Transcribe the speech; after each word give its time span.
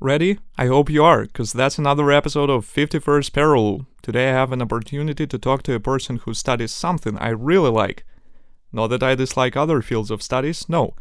Ready? 0.00 0.38
I 0.58 0.66
hope 0.66 0.90
you 0.90 1.02
are, 1.04 1.22
because 1.22 1.54
that's 1.54 1.78
another 1.78 2.12
episode 2.12 2.50
of 2.50 2.66
51st 2.66 3.32
Parallel. 3.32 3.86
Today 4.02 4.28
I 4.28 4.32
have 4.32 4.52
an 4.52 4.60
opportunity 4.60 5.26
to 5.26 5.38
talk 5.38 5.62
to 5.62 5.74
a 5.74 5.80
person 5.80 6.18
who 6.18 6.34
studies 6.34 6.70
something 6.70 7.16
I 7.16 7.30
really 7.30 7.70
like. 7.70 8.04
Not 8.70 8.88
that 8.88 9.02
I 9.02 9.14
dislike 9.14 9.56
other 9.56 9.80
fields 9.80 10.10
of 10.10 10.22
studies, 10.22 10.68
no. 10.68 10.94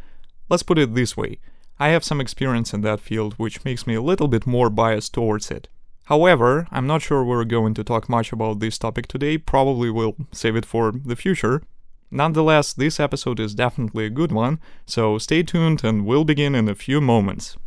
Let's 0.47 0.63
put 0.63 0.77
it 0.77 0.95
this 0.95 1.17
way 1.17 1.39
I 1.77 1.89
have 1.89 2.05
some 2.05 2.21
experience 2.21 2.73
in 2.73 2.81
that 2.81 3.01
field, 3.01 3.33
which 3.33 3.65
makes 3.65 3.85
me 3.85 3.95
a 3.95 4.01
little 4.01 4.29
bit 4.29 4.47
more 4.47 4.69
biased 4.69 5.13
towards 5.13 5.51
it. 5.51 5.67
However, 6.05 6.65
I'm 6.71 6.87
not 6.87 7.01
sure 7.01 7.21
we're 7.21 7.43
going 7.43 7.73
to 7.73 7.83
talk 7.83 8.07
much 8.07 8.31
about 8.31 8.62
this 8.62 8.77
topic 8.77 9.07
today, 9.07 9.37
probably 9.37 9.89
we'll 9.89 10.15
save 10.31 10.55
it 10.55 10.65
for 10.65 10.93
the 10.93 11.17
future. 11.17 11.62
Nonetheless, 12.09 12.71
this 12.71 13.01
episode 13.01 13.41
is 13.41 13.55
definitely 13.55 14.05
a 14.05 14.09
good 14.09 14.31
one, 14.31 14.57
so 14.85 15.17
stay 15.17 15.43
tuned 15.43 15.83
and 15.83 16.05
we'll 16.05 16.23
begin 16.23 16.55
in 16.55 16.70
a 16.70 16.75
few 16.75 17.02
moments. 17.02 17.57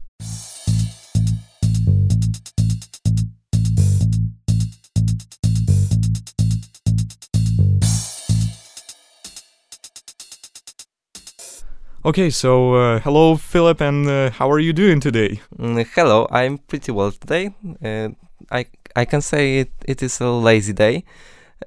Okay, 12.05 12.31
so 12.31 12.75
uh, 12.75 13.01
hello, 13.01 13.37
Philip, 13.37 13.81
and 13.81 14.09
uh, 14.09 14.31
how 14.31 14.49
are 14.51 14.61
you 14.61 14.73
doing 14.73 15.01
today? 15.01 15.41
Mm, 15.59 15.85
hello, 15.97 16.29
I'm 16.31 16.59
pretty 16.59 16.93
well 16.93 17.11
today. 17.11 17.51
Uh, 17.85 18.11
I 18.53 18.67
I 18.95 19.05
can 19.05 19.21
say 19.21 19.59
it, 19.59 19.71
it 19.85 20.01
is 20.03 20.21
a 20.21 20.29
lazy 20.29 20.73
day, 20.73 21.03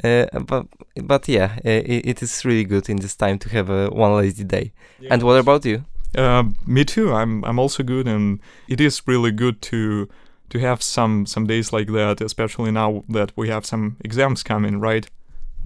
uh, 0.04 0.26
but 0.40 0.68
but 1.04 1.28
yeah, 1.28 1.58
uh, 1.66 1.84
it, 1.84 2.06
it 2.06 2.24
is 2.24 2.46
really 2.46 2.64
good 2.64 2.90
in 2.90 2.98
this 2.98 3.16
time 3.16 3.40
to 3.40 3.50
have 3.50 3.70
a 3.70 3.90
one 3.90 4.16
lazy 4.16 4.46
day. 4.46 4.72
And 5.10 5.22
what 5.24 5.38
about 5.38 5.66
you? 5.66 5.84
Uh, 6.18 6.44
me 6.66 6.86
too. 6.86 7.14
I'm 7.14 7.44
I'm 7.44 7.60
also 7.60 7.84
good, 7.84 8.08
and 8.08 8.40
it 8.70 8.80
is 8.80 9.02
really 9.06 9.32
good 9.32 9.62
to 9.64 10.08
to 10.50 10.60
have 10.60 10.82
some 10.82 11.26
some 11.26 11.46
days 11.46 11.74
like 11.74 11.92
that, 11.92 12.22
especially 12.22 12.72
now 12.72 13.04
that 13.10 13.34
we 13.36 13.50
have 13.50 13.66
some 13.66 13.98
exams 14.00 14.44
coming, 14.44 14.80
right? 14.80 15.10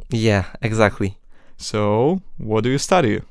Yeah, 0.09 0.45
exactly. 0.61 1.17
So, 1.57 2.21
what 2.37 2.63
do 2.63 2.71
you 2.71 2.79
study? 2.79 3.21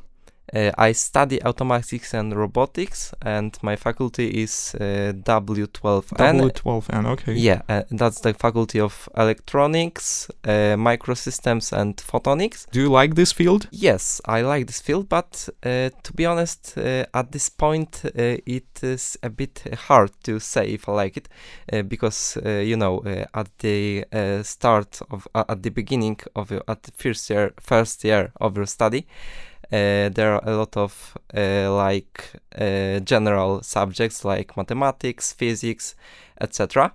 Uh, 0.54 0.70
I 0.78 0.92
study 0.92 1.42
automatics 1.42 2.14
and 2.14 2.34
robotics, 2.34 3.12
and 3.22 3.58
my 3.62 3.76
faculty 3.76 4.42
is 4.42 4.76
uh, 4.80 5.12
W12N. 5.14 6.40
W12N, 6.40 7.06
okay. 7.06 7.34
Yeah, 7.34 7.62
uh, 7.68 7.82
that's 7.90 8.20
the 8.20 8.34
faculty 8.34 8.78
of 8.78 9.08
electronics, 9.16 10.30
uh, 10.44 10.76
microsystems, 10.76 11.72
and 11.72 11.96
photonics. 11.96 12.66
Do 12.70 12.80
you 12.80 12.88
like 12.88 13.16
this 13.16 13.32
field? 13.32 13.68
Yes, 13.72 14.20
I 14.26 14.42
like 14.42 14.66
this 14.66 14.80
field, 14.80 15.08
but 15.08 15.48
uh, 15.64 15.90
to 16.02 16.12
be 16.14 16.24
honest, 16.24 16.78
uh, 16.78 17.06
at 17.12 17.32
this 17.32 17.48
point, 17.48 18.02
uh, 18.04 18.36
it 18.46 18.82
is 18.82 19.18
a 19.22 19.30
bit 19.30 19.62
hard 19.88 20.10
to 20.22 20.38
say 20.38 20.66
if 20.66 20.88
I 20.88 20.92
like 20.92 21.16
it, 21.16 21.28
uh, 21.72 21.82
because 21.82 22.38
uh, 22.44 22.48
you 22.48 22.76
know, 22.76 23.00
uh, 23.00 23.24
at 23.34 23.48
the 23.58 24.04
uh, 24.12 24.42
start 24.42 25.00
of, 25.10 25.26
uh, 25.34 25.44
at 25.48 25.62
the 25.64 25.70
beginning 25.70 26.20
of 26.36 26.50
your, 26.50 26.62
at 26.68 26.84
the 26.84 26.92
first 26.92 27.28
year, 27.28 27.52
first 27.60 28.04
year 28.04 28.32
of 28.40 28.56
your 28.56 28.66
study, 28.66 29.06
uh, 29.72 30.08
there 30.10 30.34
are 30.34 30.42
a 30.44 30.56
lot 30.56 30.76
of 30.76 31.16
uh, 31.36 31.72
like 31.74 32.32
uh, 32.58 33.00
general 33.00 33.62
subjects 33.62 34.24
like 34.24 34.56
mathematics, 34.56 35.32
physics, 35.32 35.94
etc. 36.40 36.92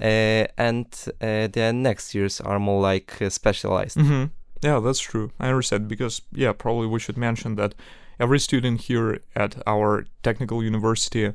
Uh, 0.00 0.46
and 0.58 0.86
uh, 1.20 1.46
the 1.48 1.72
next 1.74 2.14
years 2.14 2.40
are 2.40 2.58
more 2.58 2.80
like 2.80 3.14
specialized. 3.28 3.98
Mm-hmm. 3.98 4.24
Yeah, 4.62 4.80
that's 4.80 5.00
true. 5.00 5.30
I 5.38 5.48
understand 5.48 5.88
because 5.88 6.22
yeah, 6.32 6.52
probably 6.52 6.86
we 6.86 6.98
should 6.98 7.16
mention 7.16 7.56
that 7.56 7.74
every 8.18 8.38
student 8.38 8.82
here 8.82 9.20
at 9.34 9.56
our 9.66 10.06
technical 10.22 10.62
university 10.62 11.32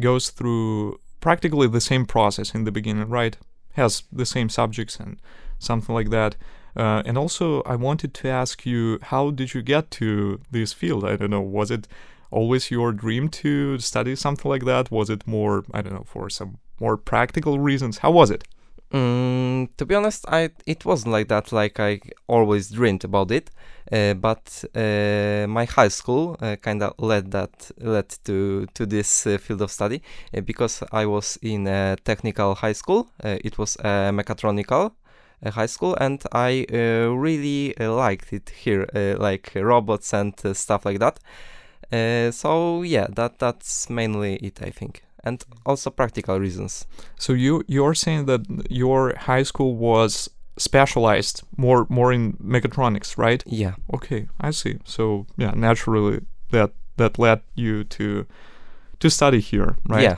goes 0.00 0.30
through 0.30 1.00
practically 1.20 1.68
the 1.68 1.80
same 1.80 2.06
process 2.06 2.54
in 2.54 2.64
the 2.64 2.72
beginning, 2.72 3.08
right? 3.08 3.36
Has 3.72 4.02
the 4.12 4.26
same 4.26 4.48
subjects 4.48 4.96
and 4.96 5.18
something 5.58 5.94
like 5.94 6.10
that. 6.10 6.36
Uh, 6.76 7.02
and 7.04 7.18
also, 7.18 7.62
I 7.62 7.76
wanted 7.76 8.14
to 8.14 8.28
ask 8.28 8.64
you, 8.66 8.98
how 9.02 9.30
did 9.30 9.54
you 9.54 9.62
get 9.62 9.90
to 9.92 10.40
this 10.50 10.72
field? 10.72 11.04
I 11.04 11.16
don't 11.16 11.30
know. 11.30 11.40
Was 11.40 11.70
it 11.70 11.88
always 12.30 12.70
your 12.70 12.92
dream 12.92 13.28
to 13.28 13.78
study 13.78 14.14
something 14.14 14.48
like 14.48 14.64
that? 14.64 14.90
Was 14.90 15.10
it 15.10 15.26
more, 15.26 15.64
I 15.72 15.82
don't 15.82 15.94
know, 15.94 16.04
for 16.06 16.28
some 16.30 16.58
more 16.80 16.96
practical 16.96 17.58
reasons? 17.58 17.98
How 17.98 18.10
was 18.10 18.30
it? 18.30 18.44
Mm, 18.92 19.68
to 19.76 19.84
be 19.84 19.94
honest, 19.94 20.24
I 20.28 20.50
it 20.64 20.86
wasn't 20.86 21.12
like 21.12 21.28
that. 21.28 21.52
Like 21.52 21.78
I 21.78 22.00
always 22.26 22.70
dreamed 22.70 23.04
about 23.04 23.30
it, 23.30 23.50
uh, 23.92 24.14
but 24.14 24.64
uh, 24.74 25.46
my 25.46 25.66
high 25.66 25.88
school 25.88 26.38
uh, 26.40 26.56
kind 26.56 26.82
of 26.82 26.94
led 26.98 27.30
that 27.32 27.70
led 27.78 28.08
to 28.24 28.66
to 28.72 28.86
this 28.86 29.26
uh, 29.26 29.36
field 29.36 29.60
of 29.60 29.70
study 29.70 30.02
uh, 30.34 30.40
because 30.40 30.82
I 30.90 31.04
was 31.04 31.38
in 31.42 31.66
a 31.66 31.96
technical 32.02 32.54
high 32.54 32.72
school. 32.72 33.10
Uh, 33.22 33.36
it 33.44 33.58
was 33.58 33.76
a 33.80 34.10
mechatronical 34.10 34.92
high 35.44 35.66
school, 35.66 35.96
and 36.00 36.22
I 36.32 36.66
uh, 36.72 37.10
really 37.10 37.76
uh, 37.78 37.92
liked 37.92 38.32
it 38.32 38.50
here, 38.50 38.86
uh, 38.94 39.16
like 39.18 39.52
robots 39.54 40.12
and 40.12 40.34
uh, 40.44 40.54
stuff 40.54 40.84
like 40.84 40.98
that. 40.98 41.18
Uh, 41.92 42.30
so 42.30 42.82
yeah, 42.82 43.06
that 43.10 43.38
that's 43.38 43.88
mainly 43.88 44.36
it, 44.36 44.60
I 44.62 44.70
think, 44.70 45.02
and 45.24 45.44
also 45.64 45.90
practical 45.90 46.38
reasons. 46.38 46.86
So 47.18 47.32
you 47.32 47.62
you're 47.66 47.94
saying 47.94 48.26
that 48.26 48.46
your 48.70 49.14
high 49.16 49.44
school 49.44 49.76
was 49.76 50.28
specialized 50.58 51.42
more 51.56 51.86
more 51.88 52.12
in 52.12 52.34
mechatronics, 52.34 53.16
right? 53.16 53.42
Yeah. 53.46 53.74
Okay, 53.94 54.28
I 54.40 54.50
see. 54.50 54.78
So 54.84 55.26
yeah, 55.36 55.52
naturally 55.54 56.20
that 56.50 56.72
that 56.96 57.18
led 57.18 57.40
you 57.54 57.84
to 57.84 58.26
to 59.00 59.10
study 59.10 59.40
here, 59.40 59.76
right? 59.88 60.02
Yeah. 60.02 60.16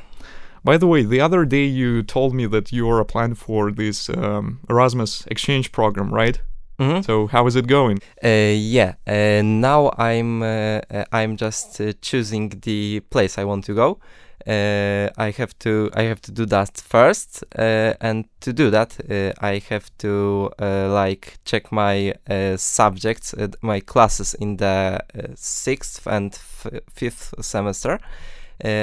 By 0.64 0.76
the 0.78 0.86
way, 0.86 1.02
the 1.02 1.20
other 1.20 1.44
day 1.44 1.64
you 1.64 2.02
told 2.02 2.34
me 2.34 2.46
that 2.46 2.72
you 2.72 2.88
are 2.90 3.00
applying 3.00 3.34
for 3.34 3.72
this 3.72 4.08
um, 4.10 4.60
Erasmus 4.68 5.26
exchange 5.26 5.72
program, 5.72 6.12
right? 6.12 6.40
hmm 6.78 7.02
So 7.02 7.26
how 7.28 7.46
is 7.46 7.56
it 7.56 7.66
going? 7.66 7.98
Uh, 8.24 8.54
yeah. 8.56 8.94
Uh, 9.06 9.42
now 9.42 9.90
I'm 9.98 10.42
uh, 10.42 10.80
uh, 10.90 11.04
I'm 11.12 11.36
just 11.36 11.80
uh, 11.80 11.92
choosing 12.00 12.50
the 12.62 13.00
place 13.10 13.38
I 13.38 13.44
want 13.44 13.64
to 13.66 13.74
go. 13.74 13.98
Uh, 14.46 15.10
I 15.18 15.32
have 15.36 15.52
to 15.58 15.90
I 15.94 16.02
have 16.04 16.20
to 16.22 16.32
do 16.32 16.46
that 16.46 16.80
first, 16.80 17.44
uh, 17.58 17.92
and 18.00 18.24
to 18.40 18.52
do 18.54 18.70
that 18.70 18.96
uh, 19.10 19.32
I 19.52 19.60
have 19.68 19.90
to 19.98 20.50
uh, 20.58 20.88
like 20.90 21.38
check 21.44 21.70
my 21.70 22.14
uh, 22.30 22.56
subjects, 22.56 23.34
uh, 23.34 23.48
my 23.60 23.80
classes 23.80 24.34
in 24.34 24.56
the 24.56 25.00
uh, 25.14 25.22
sixth 25.34 26.06
and 26.06 26.32
f- 26.32 26.80
fifth 26.90 27.34
semester, 27.40 27.98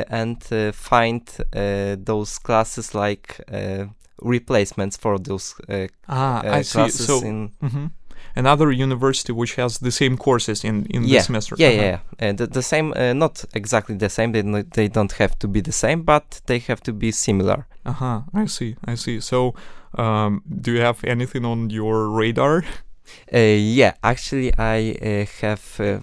and 0.10 0.38
uh, 0.52 0.72
find 0.72 1.22
uh, 1.56 1.96
those 2.06 2.40
classes 2.40 2.94
like 2.94 3.40
uh, 3.52 3.86
replacements 4.22 4.98
for 4.98 5.20
those 5.20 5.56
uh, 5.70 5.88
Ah, 6.08 6.42
uh, 6.46 6.60
I 6.60 6.64
see. 6.64 6.78
classes 6.78 7.06
So 7.06 7.22
in 7.24 7.52
mhm. 7.62 7.92
another 8.36 8.72
university 8.72 9.34
which 9.34 9.56
has 9.56 9.78
the 9.80 9.92
same 9.92 10.18
courses 10.18 10.64
in 10.64 10.86
in 10.90 11.04
yeah, 11.04 11.20
the 11.20 11.24
semester. 11.24 11.56
Yeah, 11.60 11.70
Uh-huh. 11.70 11.82
yeah, 11.84 12.00
yeah. 12.22 12.30
Uh, 12.30 12.36
the, 12.38 12.48
the 12.48 12.62
same, 12.62 12.94
uh, 12.96 13.14
not 13.14 13.46
exactly 13.54 13.96
the 13.98 14.10
same. 14.10 14.32
They 14.32 14.44
no- 14.44 14.64
they 14.74 14.88
don't 14.90 15.12
have 15.20 15.36
to 15.40 15.48
be 15.48 15.62
the 15.62 15.72
same, 15.72 16.02
but 16.04 16.42
they 16.46 16.60
have 16.68 16.82
to 16.82 16.94
be 16.94 17.12
similar. 17.12 17.66
Uh 17.86 17.94
huh. 17.94 18.22
I 18.44 18.48
see. 18.48 18.76
I 18.92 18.96
see. 18.96 19.22
So, 19.22 19.54
um, 19.98 20.42
do 20.62 20.72
you 20.72 20.82
have 20.82 21.04
anything 21.04 21.46
on 21.46 21.70
your 21.70 22.10
radar? 22.20 22.64
Uh, 23.34 23.38
yeah, 23.80 23.94
actually, 24.04 24.52
I 24.58 24.96
uh, 25.02 25.26
have. 25.42 25.80
Uh, 25.80 26.00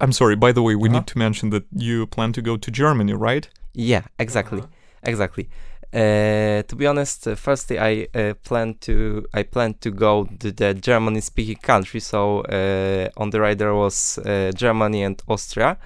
I'm 0.00 0.12
sorry. 0.12 0.36
By 0.36 0.52
the 0.52 0.62
way, 0.62 0.74
we 0.76 0.88
Uh-huh. 0.88 0.98
need 0.98 1.06
to 1.06 1.18
mention 1.18 1.50
that 1.50 1.64
you 1.74 2.06
plan 2.06 2.32
to 2.32 2.42
go 2.42 2.56
to 2.56 2.70
Germany, 2.70 3.12
right? 3.14 3.48
yeah, 3.74 4.02
exactly, 4.18 4.60
Uh-huh. 4.60 4.68
exactly. 5.02 5.48
Uh, 5.92 6.62
to 6.68 6.76
be 6.76 6.86
honest, 6.86 7.26
uh, 7.26 7.34
firstly, 7.36 7.78
I 7.78 8.08
uh, 8.14 8.34
plan 8.48 8.74
to 8.80 9.24
I 9.32 9.44
plan 9.44 9.74
to 9.80 9.90
go 9.90 10.26
to 10.40 10.50
the 10.52 10.74
German-speaking 10.74 11.60
country. 11.62 12.00
So 12.00 12.40
uh, 12.40 13.08
on 13.16 13.30
the 13.30 13.40
radar 13.40 13.72
was 13.74 14.18
uh, 14.18 14.50
Germany 14.54 15.04
and 15.04 15.22
Austria. 15.28 15.76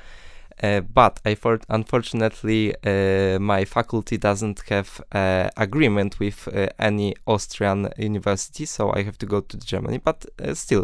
Uh, 0.62 0.81
but 0.81 1.21
I 1.25 1.34
thought, 1.34 1.65
unfortunately, 1.69 2.75
uh, 2.84 3.38
my 3.38 3.65
faculty 3.65 4.19
doesn't 4.19 4.62
have 4.69 5.00
uh, 5.12 5.48
agreement 5.57 6.21
with 6.21 6.48
uh, 6.48 6.66
any 6.78 7.15
Austrian 7.27 7.89
university, 7.97 8.66
so 8.66 8.92
I 8.92 9.03
have 9.03 9.16
to 9.18 9.27
go 9.27 9.41
to 9.41 9.57
Germany. 9.57 9.98
But 9.98 10.27
uh, 10.39 10.54
still, 10.54 10.83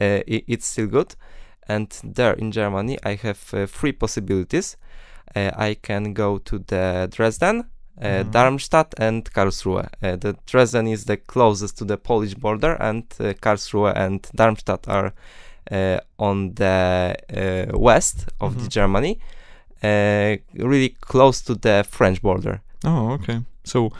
uh, 0.00 0.20
it's 0.26 0.66
still 0.66 0.86
good. 0.86 1.16
And 1.68 1.90
there 2.04 2.34
in 2.34 2.52
Germany, 2.52 2.98
I 3.04 3.16
have 3.16 3.40
uh, 3.52 3.66
three 3.66 3.92
possibilities. 3.92 4.76
Uh, 5.34 5.50
I 5.56 5.74
can 5.74 6.14
go 6.14 6.38
to 6.38 6.58
the 6.58 7.08
Dresden, 7.10 7.64
uh, 8.00 8.22
Mhm. 8.22 8.30
Darmstadt, 8.30 8.94
and 8.98 9.24
Karlsruhe. 9.32 9.88
Uh, 10.02 10.16
the 10.16 10.36
Dresden 10.46 10.86
is 10.86 11.04
the 11.06 11.16
closest 11.16 11.78
to 11.78 11.84
the 11.84 11.96
Polish 11.96 12.34
border, 12.34 12.76
and 12.80 13.04
uh, 13.18 13.32
Karlsruhe 13.40 13.92
and 13.96 14.28
Darmstadt 14.36 14.86
are 14.88 15.12
on 16.18 16.54
the 16.54 17.16
uh, 17.36 17.78
west 17.78 18.26
of 18.40 18.54
the 18.56 18.62
Mhm. 18.64 18.68
Germany, 18.70 19.18
uh, 19.82 20.36
really 20.66 20.96
close 21.00 21.42
to 21.42 21.54
the 21.54 21.84
French 21.90 22.20
border. 22.22 22.60
Oh, 22.84 23.12
okay. 23.12 23.40
So, 23.64 23.90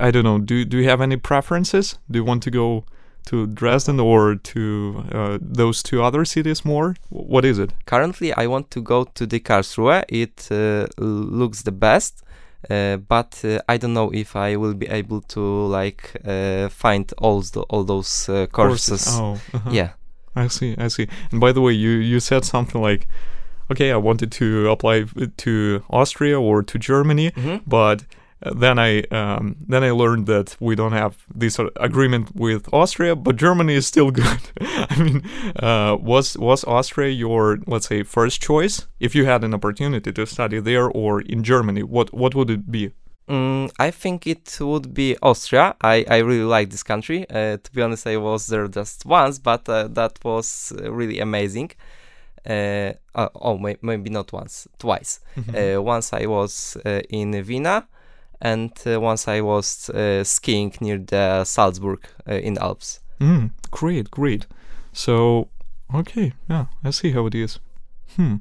I 0.00 0.10
don't 0.10 0.24
know. 0.24 0.38
Do 0.38 0.64
do 0.64 0.76
you 0.76 0.88
have 0.88 1.02
any 1.02 1.16
preferences? 1.16 1.98
Do 2.10 2.18
you 2.18 2.24
want 2.26 2.42
to 2.44 2.50
go 2.50 2.84
to 3.30 3.46
Dresden 3.46 4.00
or 4.00 4.36
to 4.36 4.60
uh, 5.12 5.38
those 5.40 5.82
two 5.82 6.02
other 6.02 6.24
cities 6.24 6.64
more? 6.64 6.94
What 7.10 7.44
is 7.44 7.58
it? 7.58 7.70
Currently, 7.84 8.32
I 8.32 8.46
want 8.46 8.70
to 8.70 8.80
go 8.82 9.04
to 9.04 9.26
the 9.26 9.40
Karlsruhe. 9.40 10.02
It 10.08 10.48
uh, 10.50 10.86
looks 10.98 11.62
the 11.62 11.72
best 11.72 12.22
Uh, 12.70 12.96
but 13.08 13.44
uh, 13.44 13.58
I 13.74 13.78
don't 13.78 13.92
know 13.92 14.10
if 14.12 14.34
I 14.34 14.56
will 14.56 14.74
be 14.74 14.86
able 14.90 15.20
to 15.28 15.40
like 15.80 16.02
uh, 16.26 16.68
find 16.68 17.04
all 17.18 17.40
the, 17.52 17.60
all 17.70 17.84
those 17.84 18.28
uh, 18.32 18.46
courses. 18.50 19.06
Oh, 19.08 19.38
uh-huh. 19.54 19.70
Yeah. 19.72 19.88
I 20.44 20.48
see. 20.48 20.74
I 20.78 20.88
see. 20.88 21.06
And 21.32 21.40
by 21.40 21.52
the 21.52 21.60
way, 21.60 21.72
you 21.72 21.90
you 22.12 22.20
said 22.20 22.44
something 22.44 22.80
like, 22.90 23.06
okay, 23.70 23.90
I 23.92 23.96
wanted 23.96 24.30
to 24.40 24.70
apply 24.70 25.04
to 25.36 25.82
Austria 25.90 26.38
or 26.40 26.62
to 26.62 26.78
Germany, 26.78 27.30
Mhm. 27.30 27.60
but 27.66 28.04
uh, 28.46 28.52
then 28.60 28.78
I 28.78 29.02
um, 29.10 29.56
then 29.70 29.82
I 29.84 29.90
learned 29.92 30.26
that 30.26 30.56
we 30.60 30.74
don't 30.76 30.92
have 30.92 31.12
this 31.40 31.58
agreement 31.76 32.28
with 32.34 32.68
Austria, 32.72 33.14
but 33.16 33.36
Germany 33.40 33.74
is 33.74 33.86
still 33.86 34.10
good. 34.22 34.40
I 34.90 34.96
mean, 35.02 35.22
uh, 35.62 35.96
was 36.12 36.36
was 36.38 36.64
Austria 36.64 37.10
your 37.10 37.58
let's 37.66 37.88
say 37.88 38.04
first 38.04 38.40
choice 38.42 38.86
if 39.00 39.14
you 39.16 39.26
had 39.26 39.44
an 39.44 39.54
opportunity 39.54 40.12
to 40.12 40.26
study 40.26 40.60
there 40.60 40.88
or 40.94 41.20
in 41.20 41.42
Germany? 41.42 41.82
What 41.82 42.08
what 42.14 42.34
would 42.34 42.50
it 42.50 42.70
be? 42.70 42.90
Mm, 43.28 43.70
I 43.78 43.90
think 43.90 44.26
it 44.26 44.58
would 44.60 44.94
be 44.94 45.16
Austria. 45.22 45.76
I, 45.82 46.04
I 46.08 46.18
really 46.18 46.44
like 46.44 46.70
this 46.70 46.82
country. 46.82 47.28
Uh, 47.28 47.58
to 47.58 47.72
be 47.72 47.82
honest, 47.82 48.06
I 48.06 48.16
was 48.16 48.46
there 48.46 48.68
just 48.68 49.04
once, 49.04 49.38
but 49.38 49.68
uh, 49.68 49.88
that 49.88 50.18
was 50.24 50.72
uh, 50.78 50.90
really 50.90 51.20
amazing. 51.20 51.72
Uh, 52.48 52.92
uh, 53.14 53.28
oh, 53.34 53.58
may, 53.58 53.76
maybe 53.82 54.08
not 54.08 54.32
once, 54.32 54.66
twice. 54.78 55.20
Uh, 55.54 55.82
once 55.82 56.12
I 56.12 56.24
was 56.26 56.78
uh, 56.86 57.00
in 57.10 57.42
Vienna, 57.42 57.86
and 58.40 58.72
uh, 58.86 59.00
once 59.00 59.28
I 59.28 59.40
was 59.42 59.90
uh, 59.90 60.24
skiing 60.24 60.72
near 60.80 60.98
the 60.98 61.44
Salzburg 61.44 62.06
uh, 62.26 62.34
in 62.34 62.56
Alps. 62.58 63.00
Mm, 63.20 63.50
great, 63.70 64.10
great. 64.10 64.46
So, 64.92 65.48
okay, 65.94 66.32
yeah, 66.48 66.66
I 66.82 66.90
see 66.90 67.10
how 67.12 67.26
it 67.26 67.34
is. 67.34 67.58
Hmm. 68.16 68.36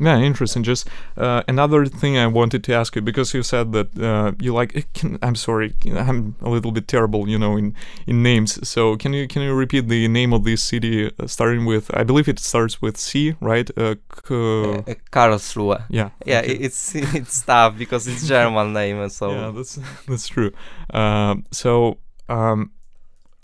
Yeah, 0.00 0.18
interesting. 0.20 0.62
Just 0.62 0.88
uh, 1.16 1.42
another 1.48 1.84
thing 1.86 2.16
I 2.16 2.26
wanted 2.28 2.62
to 2.64 2.72
ask 2.72 2.94
you 2.94 3.02
because 3.02 3.34
you 3.34 3.42
said 3.42 3.72
that 3.72 3.88
uh, 3.98 4.32
you 4.40 4.54
like. 4.54 4.86
Can, 4.94 5.18
I'm 5.22 5.34
sorry, 5.34 5.74
I'm 5.86 6.36
a 6.40 6.48
little 6.48 6.70
bit 6.70 6.86
terrible, 6.86 7.28
you 7.28 7.36
know, 7.38 7.56
in 7.58 7.74
in 8.06 8.22
names. 8.22 8.58
So 8.68 8.96
can 8.96 9.12
you 9.12 9.26
can 9.26 9.42
you 9.42 9.54
repeat 9.54 9.88
the 9.88 10.06
name 10.08 10.32
of 10.32 10.44
this 10.44 10.62
city 10.62 11.06
uh, 11.18 11.26
starting 11.26 11.66
with? 11.66 11.90
I 11.94 12.04
believe 12.04 12.28
it 12.28 12.38
starts 12.38 12.80
with 12.80 12.96
C, 12.96 13.34
right? 13.40 13.68
Uh, 13.76 13.94
K- 14.28 14.34
Uh, 14.34 14.78
uh, 14.90 14.94
Karlsruhe. 15.10 15.82
yeah. 15.90 16.10
Yeah, 16.26 16.40
okay. 16.44 16.54
it's 16.66 16.94
it's 17.14 17.42
tough 17.42 17.76
because 17.78 18.06
it's 18.06 18.26
German 18.28 18.72
name, 18.72 19.00
and 19.02 19.10
so 19.12 19.30
yeah, 19.32 19.50
that's 19.56 19.78
that's 20.06 20.28
true. 20.28 20.52
Um, 20.94 21.44
so 21.50 21.98
um, 22.28 22.70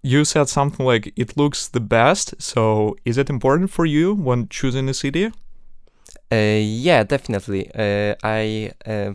you 0.03 0.25
said 0.25 0.49
something 0.49 0.87
like 0.87 1.13
it 1.17 1.37
looks 1.37 1.69
the 1.69 1.81
best. 1.81 2.35
So 2.39 2.97
is 3.05 3.19
it 3.19 3.29
important 3.29 3.71
for 3.71 3.87
you 3.87 4.15
when 4.15 4.49
choosing 4.49 4.89
a 4.89 4.95
city? 4.95 5.33
Uh, 6.35 6.59
yeah, 6.61 7.05
definitely. 7.05 7.71
Uh, 7.75 8.15
I, 8.25 8.73
uh, 8.87 9.13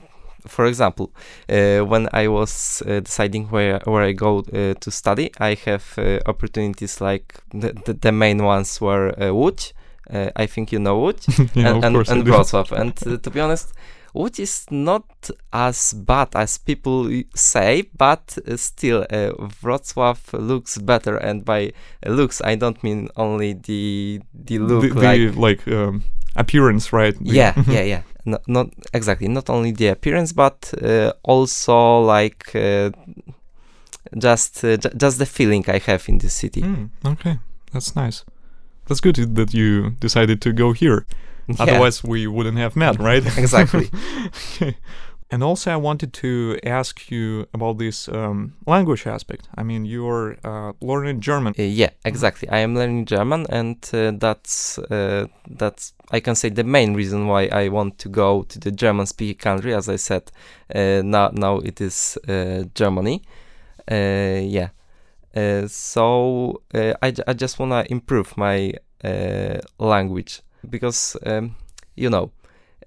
for 0.48 0.66
example, 0.66 1.12
uh, 1.50 1.80
when 1.80 2.08
I 2.14 2.28
was 2.28 2.82
uh, 2.88 3.02
deciding 3.02 3.48
where 3.50 3.80
where 3.86 4.04
I 4.04 4.14
go 4.14 4.40
uh, 4.40 4.74
to 4.80 4.92
study, 4.92 5.32
I 5.40 5.58
have 5.66 5.84
uh, 5.98 6.20
opportunities 6.26 7.02
like 7.02 7.36
the, 7.52 7.74
the, 7.86 7.94
the 7.94 8.12
main 8.12 8.44
ones 8.44 8.80
were 8.80 9.10
uh, 9.18 9.34
Łódź. 9.34 9.74
Uh, 10.10 10.30
I 10.36 10.48
think 10.48 10.72
you 10.72 10.80
know 10.80 10.98
Łódź 10.98 11.28
yeah, 11.56 11.76
and, 11.76 11.84
and. 11.86 12.10
And. 12.10 12.24
Wrocław. 12.24 12.72
And 12.72 12.94
uh, 13.06 13.18
to 13.18 13.32
be 13.32 13.42
honest, 13.42 13.74
Łódź 14.16 14.40
is 14.40 14.66
not 14.72 15.04
as 15.52 15.94
bad 15.94 16.36
as 16.36 16.58
people 16.58 17.10
say, 17.36 17.84
but 17.98 18.38
uh, 18.48 18.56
still, 18.56 19.06
uh, 19.12 19.34
Wrocław 19.62 20.34
looks 20.34 20.78
better. 20.78 21.18
And 21.18 21.44
by 21.44 21.74
looks, 22.06 22.42
I 22.42 22.56
don't 22.56 22.82
mean 22.84 23.10
only 23.16 23.54
the 23.54 24.22
the 24.34 24.60
look 24.60 24.94
the, 24.94 25.02
like 25.02 25.34
the, 25.34 25.42
like 25.42 25.68
um, 25.68 26.04
appearance, 26.36 26.94
right? 26.94 27.16
Yeah 27.22 27.54
yeah 27.68 27.84
yeah 27.84 28.02
no, 28.26 28.38
not 28.48 28.68
exactly 28.94 29.28
not 29.28 29.50
only 29.50 29.72
the 29.72 29.88
appearance 29.88 30.34
but 30.34 30.74
uh, 30.84 31.12
also 31.24 32.00
like 32.02 32.56
uh, 32.56 32.90
just 34.18 34.64
uh, 34.64 34.78
ju- 34.78 34.90
just 34.98 35.18
the 35.20 35.26
feeling 35.26 35.64
i 35.68 35.78
have 35.78 36.08
in 36.10 36.18
this 36.18 36.34
city 36.34 36.62
Mm, 36.62 36.90
okay, 37.06 37.40
that's 37.72 37.96
nice. 37.96 38.24
That's 38.88 39.02
good 39.02 39.36
that 39.36 39.54
you 39.54 39.92
decided 40.00 40.42
to 40.42 40.52
go 40.54 40.74
here. 40.74 41.06
Yeah, 41.48 41.56
Otherwise, 41.64 42.04
we 42.04 42.28
wouldn't 42.28 42.58
have 42.58 42.76
met, 42.76 43.00
right? 43.00 43.26
exactly 43.38 43.90
okay. 44.62 44.76
And 45.32 45.44
also, 45.44 45.72
I 45.72 45.76
wanted 45.76 46.12
to 46.14 46.58
ask 46.66 47.12
you 47.12 47.46
about 47.54 47.78
this 47.78 48.10
um, 48.10 48.54
language 48.66 49.06
aspect. 49.06 49.48
I 49.56 49.64
mean, 49.64 49.86
you're 49.86 50.38
uh, 50.44 50.74
learning 50.82 51.22
German. 51.22 51.54
Uh, 51.58 51.64
yeah 51.64 51.90
exactly 52.04 52.50
i 52.50 52.60
am 52.60 52.76
learning 52.76 53.06
german 53.06 53.46
and 53.50 53.78
uh, 53.94 54.12
that's 54.18 54.78
uh, 54.80 55.26
that's 55.48 55.94
i 56.12 56.20
can 56.20 56.36
say 56.36 56.50
the 56.50 56.64
main 56.64 56.94
reason 56.94 57.28
why 57.28 57.48
i 57.52 57.70
want 57.70 57.98
to 57.98 58.10
go 58.10 58.44
to 58.44 58.60
the 58.60 58.72
german 58.72 59.06
speaking 59.06 59.38
country 59.38 59.74
as 59.74 59.88
i 59.88 59.96
said 59.96 60.32
uh, 60.76 61.02
now 61.04 61.30
now 61.34 61.60
it 61.60 61.80
is 61.82 62.18
uh, 62.28 62.64
germany 62.74 63.22
uh, 63.92 64.42
yeah 64.58 64.70
so 65.68 66.62
I, 66.74 67.14
I 67.28 67.34
just 67.34 67.60
want 67.60 67.72
to 67.72 67.90
improve 67.92 68.36
my 68.36 68.74
uh, 69.04 69.60
language 69.78 70.42
because 70.70 71.16
um, 71.26 71.56
you 71.96 72.10
know 72.10 72.32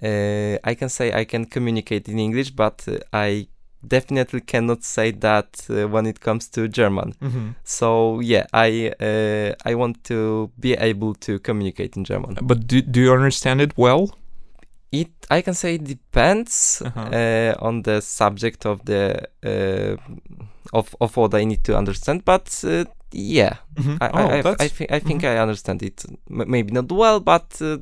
uh, 0.03 0.57
i 0.65 0.75
can 0.75 0.89
say 0.89 1.13
i 1.13 1.25
can 1.25 1.45
communicate 1.45 2.09
in 2.09 2.19
english 2.19 2.51
but 2.51 2.87
uh, 2.89 2.99
i 3.13 3.47
definitely 3.89 4.41
cannot 4.41 4.83
say 4.85 5.11
that 5.11 5.67
uh, 5.69 5.89
when 5.89 6.07
it 6.07 6.21
comes 6.21 6.49
to 6.49 6.69
german 6.69 7.15
Mm-hmm. 7.21 7.49
so 7.65 8.21
yeah 8.21 8.47
i 8.53 8.93
uh, 9.01 9.53
i 9.71 9.75
want 9.75 10.03
to 10.05 10.51
be 10.59 10.75
able 10.75 11.15
to 11.15 11.39
communicate 11.41 11.97
in 11.97 12.05
german 12.05 12.37
But 12.43 12.67
do, 12.67 12.81
do 12.83 13.01
you 13.01 13.13
understand 13.13 13.61
it 13.61 13.73
well? 13.77 14.11
it 14.93 15.09
i 15.31 15.41
can 15.43 15.55
say 15.55 15.75
it 15.75 15.85
depends 15.85 16.83
Uh-huh. 16.85 17.09
uh, 17.11 17.55
on 17.67 17.83
the 17.83 18.01
subject 18.01 18.67
of 18.67 18.85
the 18.85 19.23
uh, 19.45 19.97
of 20.73 20.95
of 21.01 21.17
what 21.17 21.35
i 21.35 21.45
need 21.45 21.65
to 21.65 21.77
understand 21.77 22.25
but 22.25 22.47
uh, 22.65 22.85
yeah 23.13 23.57
Mhm. 23.77 23.97
i 24.01 24.09
oh, 24.13 24.29
I, 24.29 24.39
I, 24.39 24.55
I 24.65 24.69
think 24.69 24.93
i 24.93 25.01
think 25.01 25.25
i 25.25 25.39
understand 25.39 25.83
it 25.83 26.05
M- 26.31 26.45
maybe 26.51 26.73
not 26.73 26.91
well 26.93 27.21
but 27.21 27.59
uh, 27.63 27.79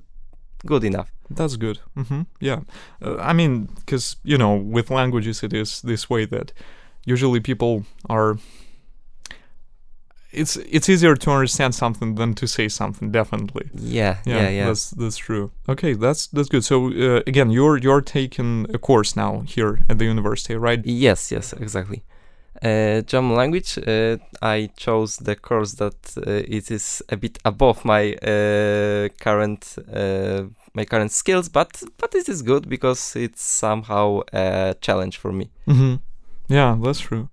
good 0.67 0.85
enough 0.85 1.11
that's 1.31 1.57
good. 1.57 1.79
Mm-hmm. 1.97 2.23
Yeah. 2.41 2.61
Uh, 3.01 3.17
I 3.19 3.33
mean, 3.33 3.67
because, 3.77 4.17
you 4.25 4.37
know, 4.37 4.57
with 4.57 4.91
languages, 4.91 5.43
it 5.43 5.53
is 5.53 5.81
this 5.83 6.11
way 6.11 6.25
that 6.27 6.53
usually 7.05 7.41
people 7.41 7.85
are. 8.09 8.39
It's 10.33 10.57
it's 10.57 10.89
easier 10.89 11.17
to 11.17 11.31
understand 11.33 11.75
something 11.75 12.15
than 12.15 12.35
to 12.35 12.47
say 12.47 12.69
something. 12.69 13.11
Definitely. 13.11 13.69
yeah 13.75 14.19
Yeah, 14.25 14.43
yeah 14.43 14.49
yeah, 14.49 14.67
that's 14.67 14.91
that's 14.91 15.17
true. 15.17 15.51
Okay, 15.69 15.95
that's 15.95 16.29
that's 16.29 16.49
good. 16.49 16.65
So 16.65 16.87
uh, 16.87 17.23
again, 17.27 17.51
you're 17.51 17.77
you're 17.79 18.01
taking 18.01 18.67
a 18.73 18.79
course 18.79 19.17
now 19.17 19.41
here 19.41 19.81
at 19.89 19.99
the 19.99 20.05
university, 20.05 20.55
right? 20.55 20.81
yes 20.87 21.33
yes 21.33 21.53
exactly 21.53 22.03
uh, 22.63 23.01
German 23.03 23.37
language, 23.37 23.79
uh, 23.79 24.17
I 24.43 24.71
chose 24.77 25.17
the 25.17 25.37
course 25.37 25.75
that 25.75 26.17
uh, 26.17 26.31
it 26.31 26.71
is 26.71 27.03
a 27.09 27.17
bit 27.17 27.39
above 27.45 27.85
my 27.85 28.15
uh, 28.15 29.09
current 29.19 29.77
uh, 29.93 30.45
my 30.75 30.85
current 30.85 31.13
skills, 31.13 31.49
but 31.49 31.83
but 31.99 32.11
this 32.11 32.29
is 32.29 32.43
good 32.43 32.69
because 32.69 33.17
it's 33.17 33.43
somehow 33.43 34.21
a 34.33 34.75
challenge 34.81 35.19
for 35.19 35.33
me. 35.33 35.51
Mm-hmm. 35.67 35.97
Yeah, 36.49 36.77
that's 36.81 37.01
true. 37.01 37.29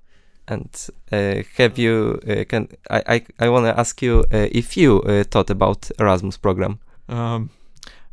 And 0.47 0.69
uh, 1.11 1.43
have 1.57 1.77
you 1.77 2.19
uh, 2.27 2.45
can 2.47 2.69
I 2.89 3.03
I, 3.07 3.25
I 3.39 3.49
want 3.49 3.65
to 3.65 3.79
ask 3.79 4.01
you 4.01 4.23
uh, 4.31 4.47
if 4.51 4.77
you 4.77 5.01
uh, 5.01 5.23
thought 5.23 5.49
about 5.49 5.91
Erasmus 5.99 6.37
program? 6.37 6.79
Um, 7.09 7.49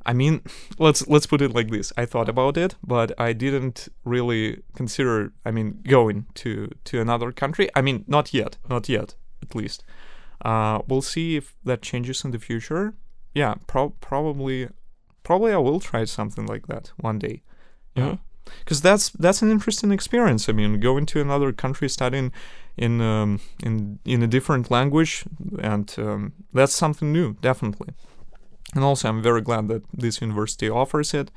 I 0.06 0.12
mean, 0.12 0.42
let's 0.78 1.06
let's 1.08 1.26
put 1.26 1.42
it 1.42 1.54
like 1.54 1.70
this. 1.70 1.92
I 1.96 2.06
thought 2.06 2.28
about 2.28 2.56
it, 2.56 2.76
but 2.82 3.18
I 3.18 3.32
didn't 3.32 3.88
really 4.04 4.62
consider. 4.76 5.32
I 5.44 5.50
mean, 5.50 5.80
going 5.88 6.26
to 6.34 6.70
to 6.84 7.00
another 7.00 7.32
country. 7.32 7.68
I 7.75 7.82
mean, 7.82 8.04
not 8.06 8.34
yet, 8.34 8.56
not 8.68 8.88
yet, 8.88 9.14
at 9.42 9.54
least. 9.54 9.84
Uh, 10.44 10.80
we'll 10.87 11.02
see 11.02 11.37
if 11.37 11.54
that 11.64 11.82
changes 11.82 12.25
in 12.25 12.30
the 12.30 12.38
future. 12.38 12.94
Yeah, 13.34 13.54
pro- 13.66 13.90
probably, 14.00 14.68
probably 15.23 15.52
I 15.52 15.58
will 15.58 15.80
try 15.80 16.04
something 16.04 16.46
like 16.46 16.66
that 16.66 16.92
one 16.96 17.18
day. 17.18 17.42
Yeah, 17.96 18.16
because 18.61 18.82
that's 18.82 19.11
that's 19.11 19.42
an 19.42 19.50
interesting 19.50 19.90
experience. 19.92 20.49
I 20.49 20.52
mean, 20.52 20.80
going 20.80 21.06
to 21.06 21.20
another 21.20 21.52
country, 21.52 21.88
studying 21.88 22.32
in 22.76 23.00
um, 23.00 23.40
in 23.62 23.99
in 24.04 24.23
a 24.23 24.26
different 24.26 24.70
language, 24.70 25.25
and 25.58 25.94
um, 25.99 26.32
that's 26.52 26.75
something 26.75 27.12
new, 27.12 27.34
definitely. 27.40 27.94
And 28.75 28.85
also, 28.85 29.09
I'm 29.09 29.23
very 29.23 29.40
glad 29.42 29.68
that 29.68 29.83
this 29.92 30.21
university 30.23 30.68
offers 30.71 31.14
it. 31.14 31.30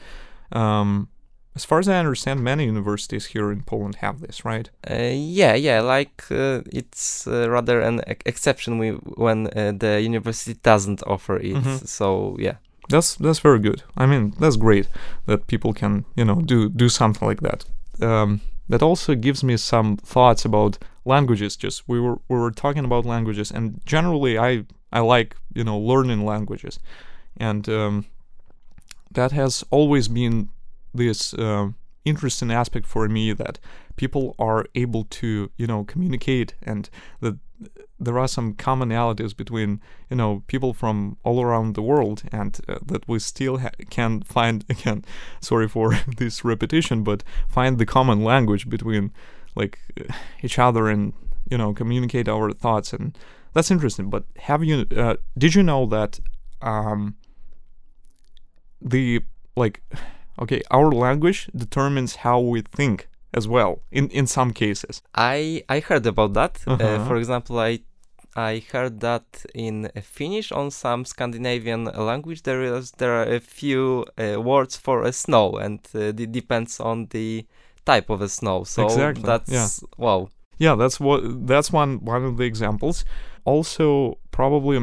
Um, 0.51 1.07
as 1.55 1.65
far 1.65 1.79
as 1.79 1.87
I 1.87 1.97
understand, 1.99 2.43
many 2.43 2.65
universities 2.65 3.25
here 3.27 3.51
in 3.51 3.63
Poland 3.63 3.95
have 3.95 4.19
this, 4.21 4.45
right? 4.45 4.69
Uh, 4.89 5.11
yeah, 5.13 5.55
yeah, 5.55 5.81
like 5.81 6.23
uh, 6.31 6.61
it's 6.71 7.27
uh, 7.27 7.49
rather 7.49 7.81
an 7.81 8.01
ex- 8.07 8.23
exception 8.25 8.77
we, 8.79 8.91
when 9.17 9.47
uh, 9.47 9.73
the 9.77 9.99
university 10.01 10.59
doesn't 10.63 11.01
offer 11.07 11.37
it. 11.37 11.55
Mhm. 11.55 11.87
So 11.87 12.35
yeah, 12.39 12.55
That's 12.89 13.15
that's 13.15 13.39
very 13.43 13.59
good. 13.59 13.81
I 13.97 14.05
mean, 14.05 14.33
that's 14.39 14.55
great 14.57 14.87
that 15.25 15.47
people 15.47 15.73
can 15.73 16.05
you 16.15 16.25
know 16.25 16.41
do 16.45 16.69
do 16.69 16.89
something 16.89 17.27
like 17.27 17.41
that. 17.41 17.65
Um, 18.01 18.39
that 18.69 18.81
also 18.83 19.15
gives 19.15 19.43
me 19.43 19.57
some 19.57 19.97
thoughts 19.97 20.45
about 20.45 20.77
languages. 21.05 21.57
Just 21.63 21.83
we 21.87 21.99
were 21.99 22.17
we 22.29 22.37
were 22.37 22.51
talking 22.51 22.85
about 22.85 23.05
languages, 23.05 23.51
and 23.51 23.79
generally, 23.85 24.37
I 24.37 24.65
I 24.93 24.99
like 25.17 25.35
you 25.55 25.63
know 25.63 25.77
learning 25.79 26.25
languages, 26.25 26.79
and 27.39 27.67
um, 27.69 28.05
that 29.11 29.31
has 29.31 29.63
always 29.71 30.07
been 30.07 30.49
this 30.93 31.33
um 31.37 31.75
interesting 32.05 32.51
aspect 32.51 32.85
for 32.85 33.09
me 33.09 33.33
that 33.33 33.59
people 33.97 34.33
are 34.39 34.65
able 34.75 35.03
to 35.03 35.51
you 35.57 35.67
know 35.67 35.83
communicate 35.83 36.53
and 36.61 36.89
that 37.19 37.37
there 37.99 38.17
are 38.17 38.27
some 38.27 38.53
commonalities 38.53 39.35
between 39.35 39.81
you 40.09 40.15
know 40.15 40.43
people 40.47 40.73
from 40.73 41.17
all 41.23 41.41
around 41.41 41.75
the 41.75 41.81
world 41.81 42.23
and 42.31 42.61
uh, 42.69 42.77
that 42.85 43.05
we 43.07 43.19
still 43.19 43.57
ha- 43.57 43.71
can 43.89 44.21
find 44.21 44.63
again 44.69 45.03
sorry 45.41 45.67
for 45.67 45.99
this 46.17 46.45
repetition 46.45 47.03
but 47.03 47.23
find 47.49 47.77
the 47.77 47.85
common 47.85 48.23
language 48.23 48.69
between 48.69 49.11
like 49.57 49.79
uh, 49.99 50.13
each 50.43 50.57
other 50.57 50.87
and 50.87 51.13
you 51.49 51.57
know 51.57 51.73
communicate 51.73 52.27
our 52.29 52.51
thoughts. 52.51 52.93
And 52.93 53.17
that's 53.53 53.71
interesting. 53.71 54.09
But 54.09 54.23
have 54.37 54.63
you 54.63 54.85
uh, 54.95 55.15
did 55.37 55.55
you 55.55 55.63
know 55.63 55.85
that 55.87 56.19
um 56.61 57.15
the 58.81 59.21
like 59.55 59.81
okay 60.39 60.61
our 60.71 60.91
language 60.91 61.49
determines 61.55 62.17
how 62.17 62.39
we 62.39 62.61
think 62.61 63.07
as 63.33 63.47
well 63.47 63.79
in 63.91 64.09
in 64.09 64.27
some 64.27 64.51
cases 64.53 65.01
I 65.13 65.63
I 65.69 65.79
heard 65.79 66.05
about 66.05 66.33
that. 66.33 66.59
Uh, 66.67 66.73
Uh-huh. 66.73 67.05
for 67.07 67.15
example, 67.17 67.59
I 67.59 67.79
I 68.35 68.61
heard 68.71 68.99
that 68.99 69.25
in 69.55 69.85
uh, 69.85 70.01
Finnish 70.01 70.51
on 70.51 70.71
some 70.71 71.05
Scandinavian 71.05 71.85
language 71.85 72.41
there 72.43 72.61
is 72.77 72.91
there 72.91 73.13
are 73.19 73.35
a 73.35 73.39
few 73.39 74.05
uh, 74.17 74.39
words 74.41 74.77
for 74.77 75.03
a 75.03 75.11
snow, 75.11 75.57
and 75.57 75.79
uh, 75.95 75.99
it 76.23 76.31
depends 76.31 76.79
on 76.79 77.07
the 77.09 77.45
type 77.85 78.09
of 78.13 78.21
a 78.21 78.29
snow. 78.29 78.63
So 78.63 78.83
Exactly, 78.85 79.23
that's 79.23 79.51
yeah. 79.51 79.67
wow. 79.97 80.29
yeah 80.59 80.75
that's 80.75 80.99
what 80.99 81.21
that's 81.47 81.71
one 81.73 81.99
one 82.05 82.23
of 82.25 82.37
the 82.37 82.43
examples 82.43 83.05
also 83.45 84.17
probably 84.31 84.79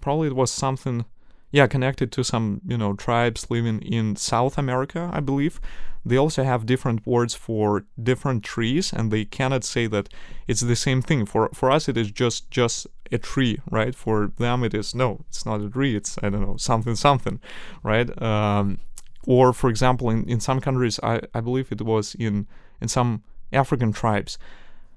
probably 0.00 0.28
it 0.28 0.36
was 0.36 0.50
something 0.50 1.04
yeah 1.52 1.66
connected 1.66 2.10
to 2.10 2.24
some 2.24 2.60
you 2.66 2.76
know 2.76 2.94
tribes 2.94 3.50
living 3.50 3.80
in 3.82 4.16
south 4.16 4.58
america 4.58 5.10
i 5.12 5.20
believe. 5.20 5.60
They 6.04 6.16
also 6.16 6.42
have 6.42 6.66
different 6.66 7.06
words 7.06 7.34
for 7.34 7.84
different 8.02 8.42
trees 8.42 8.92
and 8.92 9.12
they 9.12 9.24
cannot 9.24 9.62
say 9.62 9.86
that 9.86 10.08
it's 10.48 10.60
the 10.60 10.76
same 10.76 11.00
thing. 11.00 11.26
For 11.26 11.48
for 11.54 11.70
us 11.70 11.88
it 11.88 11.96
is 11.96 12.10
just 12.10 12.50
just 12.50 12.86
a 13.12 13.18
tree 13.18 13.58
right? 13.70 13.94
For 13.94 14.32
them 14.36 14.64
it 14.64 14.74
is 14.74 14.94
no 14.94 15.20
it's 15.28 15.46
not 15.46 15.60
a 15.60 15.70
tree 15.70 15.94
it's 15.94 16.18
i 16.22 16.28
don't 16.28 16.42
know 16.42 16.56
something 16.56 16.96
something 16.96 17.40
right? 17.82 18.10
Um, 18.20 18.78
or 19.26 19.52
for 19.52 19.70
example 19.70 20.10
in, 20.10 20.28
in 20.28 20.40
some 20.40 20.60
countries 20.60 20.98
I, 21.02 21.20
I 21.34 21.40
believe 21.40 21.70
it 21.70 21.82
was 21.82 22.16
in 22.16 22.48
in 22.80 22.88
some 22.88 23.22
african 23.52 23.92
tribes. 23.92 24.38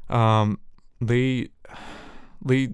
Um, 0.10 0.60
they 1.00 1.50
they 2.44 2.70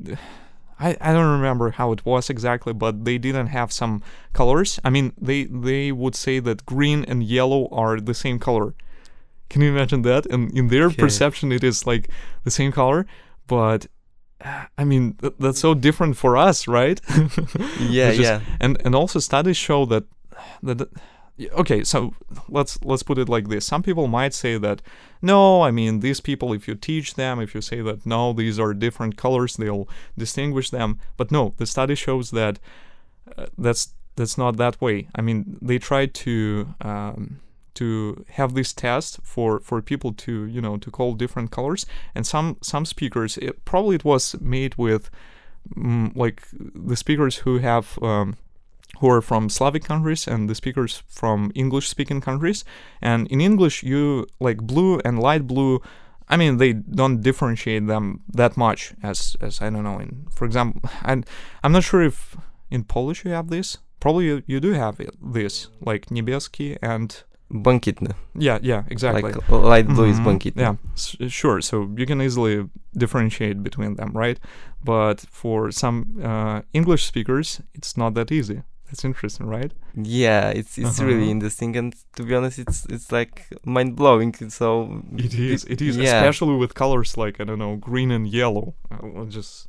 I, 0.87 0.97
I 0.99 1.13
don't 1.13 1.31
remember 1.39 1.71
how 1.79 1.91
it 1.93 2.01
was 2.05 2.29
exactly 2.29 2.73
but 2.73 2.93
they 3.05 3.17
didn't 3.17 3.47
have 3.47 3.71
some 3.71 4.01
colors. 4.33 4.79
I 4.83 4.89
mean 4.89 5.13
they 5.27 5.43
they 5.67 5.91
would 5.91 6.15
say 6.15 6.39
that 6.47 6.65
green 6.65 7.05
and 7.11 7.23
yellow 7.23 7.67
are 7.71 7.99
the 8.01 8.13
same 8.13 8.39
color. 8.39 8.73
Can 9.49 9.61
you 9.61 9.69
imagine 9.75 10.01
that? 10.03 10.25
And 10.33 10.51
in 10.57 10.67
their 10.69 10.85
Okay. 10.87 10.95
perception 11.03 11.51
it 11.51 11.63
is 11.63 11.85
like 11.91 12.09
the 12.45 12.51
same 12.51 12.71
color. 12.71 13.05
But 13.47 13.87
uh, 14.43 14.65
i 14.81 14.83
mean 14.83 15.13
th- 15.21 15.33
that's 15.39 15.59
so 15.59 15.73
different 15.75 16.17
for 16.17 16.31
us 16.49 16.67
right? 16.67 16.99
Yeah, 17.97 18.09
just- 18.11 18.19
yeah. 18.21 18.39
and 18.59 18.77
and 18.85 18.95
also 18.95 19.19
studies 19.19 19.57
show 19.57 19.85
that 19.85 20.03
that 20.63 20.87
okay 21.51 21.83
so 21.83 22.13
let's 22.49 22.79
let's 22.83 23.03
put 23.03 23.17
it 23.17 23.29
like 23.29 23.49
this. 23.49 23.65
Some 23.65 23.83
people 23.83 24.07
might 24.07 24.33
say 24.33 24.57
that 24.57 24.81
no 25.21 25.61
i 25.61 25.71
mean 25.71 25.99
these 25.99 26.19
people 26.19 26.51
if 26.51 26.67
you 26.67 26.75
teach 26.75 27.13
them 27.13 27.39
if 27.39 27.53
you 27.53 27.61
say 27.61 27.79
that 27.81 28.05
no 28.05 28.33
these 28.33 28.59
are 28.59 28.73
different 28.73 29.17
colors 29.17 29.55
they'll 29.57 29.87
distinguish 30.17 30.69
them. 30.69 30.99
But 31.17 31.31
no 31.31 31.53
the 31.57 31.65
study 31.65 31.95
shows 31.95 32.31
that 32.31 32.59
uh, 33.37 33.47
that's 33.57 33.93
that's 34.15 34.37
not 34.37 34.57
that 34.57 34.79
way. 34.81 35.07
I 35.15 35.21
mean 35.21 35.57
they 35.61 35.79
try 35.79 36.05
to 36.05 36.75
um, 36.81 37.39
to 37.75 38.25
have 38.29 38.53
this 38.53 38.73
test 38.73 39.19
for 39.23 39.59
for 39.59 39.81
people 39.81 40.13
to 40.13 40.45
you 40.45 40.61
know 40.61 40.77
to 40.77 40.91
call 40.91 41.13
different 41.13 41.51
colors. 41.51 41.85
And 42.15 42.25
some 42.27 42.57
some 42.61 42.85
speakers 42.85 43.37
it, 43.37 43.63
probably 43.65 43.95
it 43.95 44.05
was 44.05 44.35
made 44.41 44.75
with 44.75 45.09
mm, 45.75 46.15
like 46.15 46.43
the 46.51 46.95
speakers 46.95 47.37
who 47.37 47.59
have 47.59 47.97
um, 48.01 48.37
who 48.99 49.09
are 49.09 49.21
from 49.21 49.49
Slavic 49.49 49.83
countries 49.83 50.27
and 50.27 50.49
the 50.49 50.55
speakers 50.55 51.03
from 51.07 51.51
English 51.55 51.87
speaking 51.89 52.21
countries. 52.21 52.63
And 53.01 53.27
in 53.31 53.41
English, 53.41 53.83
you 53.83 54.25
like 54.39 54.57
blue 54.61 54.99
and 55.05 55.19
light 55.19 55.47
blue. 55.47 55.79
I 56.29 56.37
mean, 56.37 56.57
they 56.57 56.73
don't 56.73 57.21
differentiate 57.21 57.87
them 57.87 58.19
that 58.37 58.55
much 58.57 58.93
as 59.03 59.35
as 59.41 59.61
I 59.61 59.69
don't 59.69 59.83
know. 59.83 59.99
In 59.99 60.27
for 60.35 60.45
example, 60.45 60.81
and 61.05 61.25
I'm 61.63 61.71
not 61.71 61.83
sure 61.83 62.05
if 62.05 62.35
in 62.69 62.83
Polish 62.83 63.25
you 63.25 63.33
have 63.33 63.47
this. 63.49 63.77
Probably 63.99 64.25
you, 64.25 64.41
you 64.47 64.59
do 64.59 64.73
have 64.73 64.99
it, 64.99 65.15
this 65.33 65.67
like 65.85 66.05
niebieski 66.09 66.77
and 66.81 67.23
Błękitny. 67.53 68.13
yeah 68.39 68.59
yeah 68.63 68.83
exactly. 68.89 69.23
Like 69.33 69.49
light 69.49 69.87
blue 69.87 70.09
is 70.09 70.17
Mhm, 70.19 70.23
błękitny. 70.23 70.61
Yeah, 70.61 70.75
s- 70.95 71.17
sure. 71.27 71.61
So 71.61 71.87
you 71.97 72.05
can 72.05 72.21
easily 72.21 72.65
differentiate 72.97 73.61
between 73.63 73.95
them, 73.95 74.11
right? 74.15 74.39
But 74.83 75.19
for 75.29 75.71
some 75.71 76.05
uh, 76.23 76.61
English 76.73 77.03
speakers, 77.05 77.61
it's 77.75 77.97
not 77.97 78.13
that 78.15 78.31
easy. 78.31 78.61
That's 78.91 79.05
interesting, 79.05 79.47
right? 79.47 79.71
Yeah, 79.95 80.49
it's 80.59 80.77
it's 80.77 80.99
really 80.99 81.23
Uh-huh. 81.23 81.31
interesting, 81.31 81.77
and 81.77 81.95
to 82.17 82.23
be 82.23 82.35
honest, 82.35 82.59
it's 82.59 82.85
it's 82.89 83.09
like 83.11 83.47
mind 83.65 83.95
blowing. 83.95 84.35
So 84.49 85.01
It 85.17 85.33
is. 85.33 85.63
It 85.65 85.81
is, 85.81 85.95
yeah. 85.95 86.17
especially 86.19 86.55
with 86.57 86.73
colors 86.73 87.15
like 87.17 87.39
I 87.41 87.45
don't 87.45 87.59
know, 87.59 87.77
green 87.77 88.11
and 88.11 88.27
yellow. 88.27 88.73
Uh, 88.91 89.25
just 89.29 89.67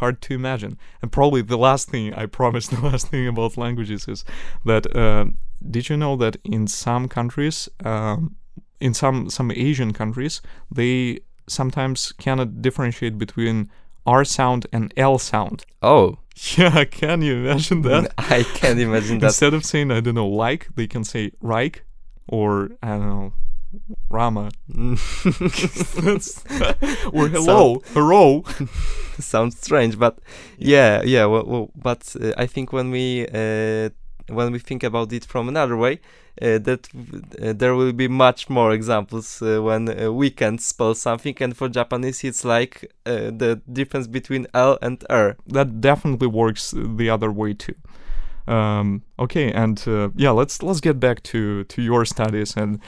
hard 0.00 0.20
to 0.22 0.34
imagine. 0.34 0.76
And 1.00 1.10
probably 1.12 1.42
the 1.42 1.56
last 1.56 1.88
thing 1.90 2.12
I 2.22 2.26
promise, 2.26 2.66
the 2.76 2.80
last 2.80 3.08
thing 3.08 3.28
about 3.28 3.56
languages 3.56 4.08
is 4.08 4.24
that 4.64 4.84
uh, 4.96 5.26
did 5.70 5.88
you 5.88 5.96
know 5.96 6.16
that 6.16 6.36
in 6.44 6.66
some 6.66 7.06
countries, 7.08 7.68
um, 7.84 8.34
in 8.80 8.94
some 8.94 9.30
some 9.30 9.52
Asian 9.52 9.92
countries, 9.92 10.42
they 10.74 11.20
sometimes 11.48 12.12
cannot 12.18 12.60
differentiate 12.62 13.16
between 13.16 13.70
R 14.06 14.24
sound 14.24 14.66
and 14.72 14.92
L 14.96 15.18
sound. 15.18 15.64
Oh, 15.82 16.18
Yeah, 16.56 16.84
can 16.84 17.22
you 17.22 17.36
imagine 17.36 17.82
that? 17.82 18.12
I 18.18 18.42
can't 18.42 18.78
imagine 18.78 19.18
that. 19.20 19.26
Instead 19.28 19.54
of 19.54 19.64
saying 19.64 19.90
I 19.90 20.00
don't 20.00 20.14
know 20.14 20.28
like, 20.28 20.68
they 20.74 20.86
can 20.86 21.02
say 21.04 21.32
Reich 21.40 21.84
or 22.28 22.70
I 22.82 22.88
don't 22.88 23.08
know 23.08 23.32
Rama. 24.08 24.50
Or 27.12 27.28
hello, 27.28 27.82
hello. 27.92 28.44
Sounds 29.18 29.58
strange, 29.58 29.98
but 29.98 30.18
yeah, 30.58 31.02
yeah. 31.02 31.24
Well, 31.26 31.44
well, 31.46 31.70
but 31.74 32.14
uh, 32.20 32.32
I 32.36 32.46
think 32.46 32.72
when 32.72 32.90
we 32.90 33.26
uh, 33.32 33.90
when 34.28 34.52
we 34.52 34.58
think 34.58 34.82
about 34.82 35.12
it 35.12 35.24
from 35.24 35.48
another 35.48 35.76
way, 35.76 36.00
uh, 36.40 36.58
that 36.58 36.88
uh, 37.42 37.52
there 37.52 37.74
will 37.74 37.92
be 37.92 38.08
much 38.08 38.48
more 38.48 38.72
examples 38.72 39.40
uh, 39.40 39.62
when 39.62 39.88
uh, 39.88 40.12
we 40.12 40.30
can 40.30 40.58
spell 40.58 40.94
something, 40.94 41.36
and 41.40 41.56
for 41.56 41.68
Japanese 41.68 42.24
it's 42.24 42.44
like 42.44 42.92
uh, 43.06 43.30
the 43.30 43.60
difference 43.72 44.06
between 44.06 44.46
L 44.54 44.78
and 44.82 45.04
R. 45.08 45.36
That 45.46 45.80
definitely 45.80 46.28
works 46.28 46.74
the 46.76 47.10
other 47.10 47.30
way 47.30 47.54
too. 47.54 47.74
Um, 48.46 49.02
okay, 49.18 49.50
and 49.52 49.82
uh, 49.88 50.10
yeah, 50.14 50.30
let's 50.30 50.62
let's 50.62 50.80
get 50.80 51.00
back 51.00 51.22
to 51.24 51.64
to 51.64 51.82
your 51.82 52.04
studies. 52.04 52.56
And 52.56 52.80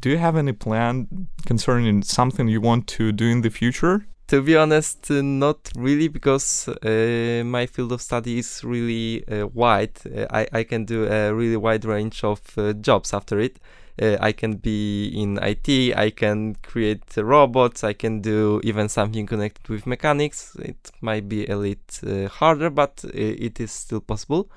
do 0.00 0.10
you 0.10 0.18
have 0.18 0.36
any 0.36 0.52
plan 0.52 1.28
concerning 1.46 2.02
something 2.02 2.48
you 2.48 2.60
want 2.60 2.86
to 2.88 3.12
do 3.12 3.26
in 3.26 3.42
the 3.42 3.50
future? 3.50 4.06
To 4.32 4.40
be 4.40 4.56
honest, 4.56 5.10
uh, 5.10 5.20
not 5.20 5.68
really, 5.76 6.08
because 6.08 6.66
uh, 6.66 7.42
my 7.44 7.66
field 7.66 7.92
of 7.92 8.00
study 8.00 8.38
is 8.38 8.64
really 8.64 9.28
uh, 9.28 9.46
wide. 9.48 9.92
Uh, 10.06 10.24
I, 10.30 10.46
I 10.50 10.64
can 10.64 10.86
do 10.86 11.04
a 11.04 11.34
really 11.34 11.58
wide 11.58 11.84
range 11.84 12.24
of 12.24 12.40
uh, 12.56 12.72
jobs 12.72 13.12
after 13.12 13.38
it. 13.38 13.58
I 14.00 14.32
can 14.32 14.54
be 14.54 15.08
in 15.08 15.38
IT, 15.42 15.94
I 15.94 16.08
can 16.08 16.56
create 16.62 17.14
robots, 17.14 17.84
I 17.84 17.92
can 17.92 18.22
do 18.22 18.58
even 18.64 18.88
something 18.88 19.26
connected 19.26 19.68
with 19.68 19.86
mechanics. 19.86 20.56
It 20.58 20.90
might 21.02 21.28
be 21.28 21.44
a 21.46 21.58
little 21.58 22.28
harder, 22.28 22.70
but 22.70 23.04
it 23.12 23.60
is 23.60 23.70
still 23.70 24.00
possible. 24.00 24.50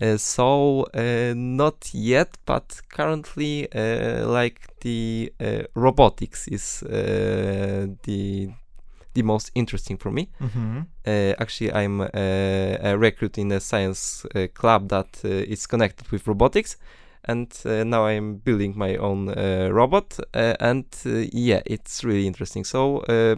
Uh, 0.00 0.16
so 0.16 0.86
uh, 0.94 1.34
not 1.34 1.90
yet, 1.92 2.38
but 2.46 2.80
currently, 2.88 3.66
uh, 3.72 4.28
like 4.28 4.60
the 4.82 5.32
robotics 5.74 6.46
is 6.46 6.84
the 6.86 8.52
the 9.14 9.22
most 9.22 9.50
interesting 9.54 9.96
for 9.96 10.10
me. 10.10 10.28
Mm-hmm. 10.40 10.80
Uh, 11.06 11.34
actually, 11.38 11.72
I'm 11.72 12.00
uh, 12.00 12.08
a 12.12 12.96
recruit 12.96 13.38
in 13.38 13.52
a 13.52 13.60
science 13.60 14.26
uh, 14.34 14.46
club 14.54 14.88
that 14.88 15.20
uh, 15.24 15.28
is 15.28 15.66
connected 15.66 16.10
with 16.10 16.26
robotics, 16.26 16.76
and 17.24 17.52
uh, 17.64 17.84
now 17.84 18.06
I'm 18.06 18.36
building 18.36 18.74
my 18.76 18.96
own 18.96 19.28
uh, 19.28 19.68
robot. 19.72 20.18
Uh, 20.34 20.54
and 20.60 20.86
uh, 21.06 21.24
yeah, 21.32 21.60
it's 21.66 22.04
really 22.04 22.26
interesting. 22.26 22.64
So 22.64 22.98
uh, 23.00 23.36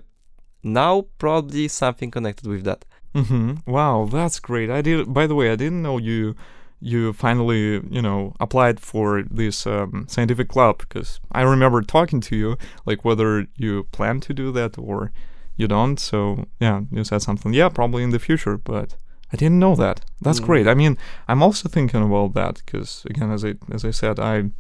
now 0.63 1.07
probably 1.19 1.69
something 1.69 2.11
connected 2.11 2.47
with 2.47 2.65
that. 2.65 2.85
Mm-hmm. 3.15 3.71
Wow, 3.71 4.09
that's 4.11 4.39
great. 4.39 4.71
I 4.71 4.83
did. 4.83 5.13
By 5.13 5.27
the 5.27 5.35
way, 5.35 5.51
I 5.51 5.57
didn't 5.57 5.83
know 5.83 5.99
you 5.99 6.37
you 6.81 7.13
finally 7.13 7.81
you 7.91 8.01
know 8.01 8.35
applied 8.41 8.81
for 8.81 9.23
this 9.31 9.67
um, 9.67 10.07
scientific 10.09 10.49
club 10.49 10.79
because 10.79 11.21
I 11.31 11.43
remember 11.43 11.83
talking 11.83 12.21
to 12.23 12.37
you 12.37 12.57
like 12.87 13.05
whether 13.05 13.47
you 13.57 13.85
plan 13.93 14.21
to 14.21 14.33
do 14.33 14.51
that 14.53 14.79
or 14.79 15.13
you 15.61 15.69
don't. 15.69 15.99
So 16.01 16.19
yeah, 16.61 16.81
you 16.91 17.05
said 17.05 17.23
something. 17.23 17.55
Yeah, 17.55 17.69
probably 17.71 18.03
in 18.03 18.11
the 18.11 18.19
future, 18.19 18.57
but 18.65 18.97
I 19.33 19.37
didn't 19.37 19.59
know 19.59 19.77
that. 19.77 19.97
That's 20.25 20.41
Mm. 20.41 20.47
great. 20.47 20.67
I 20.67 20.75
mean, 20.75 20.97
I'm 21.29 21.43
also 21.43 21.69
thinking 21.69 22.03
about 22.03 22.35
that 22.35 22.55
because 22.65 22.91
again, 23.11 23.31
as 23.33 23.45
I 23.45 23.55
as 23.75 23.85
I 23.85 23.93
said, 23.93 24.19
I 24.19 24.51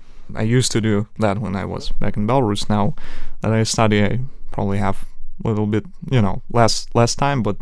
I 0.42 0.56
used 0.58 0.72
to 0.72 0.80
do 0.80 1.06
that 1.18 1.36
when 1.38 1.54
I 1.62 1.64
was 1.64 1.92
back 2.00 2.16
in 2.16 2.26
Belarus. 2.26 2.68
Now 2.68 2.94
that 3.40 3.52
I 3.60 3.64
study, 3.64 3.98
I 4.04 4.20
probably 4.50 4.78
have 4.78 4.96
a 5.44 5.48
little 5.48 5.66
bit, 5.66 5.84
you 6.10 6.20
know, 6.22 6.42
less 6.52 6.86
less 6.94 7.14
time, 7.16 7.42
but 7.42 7.56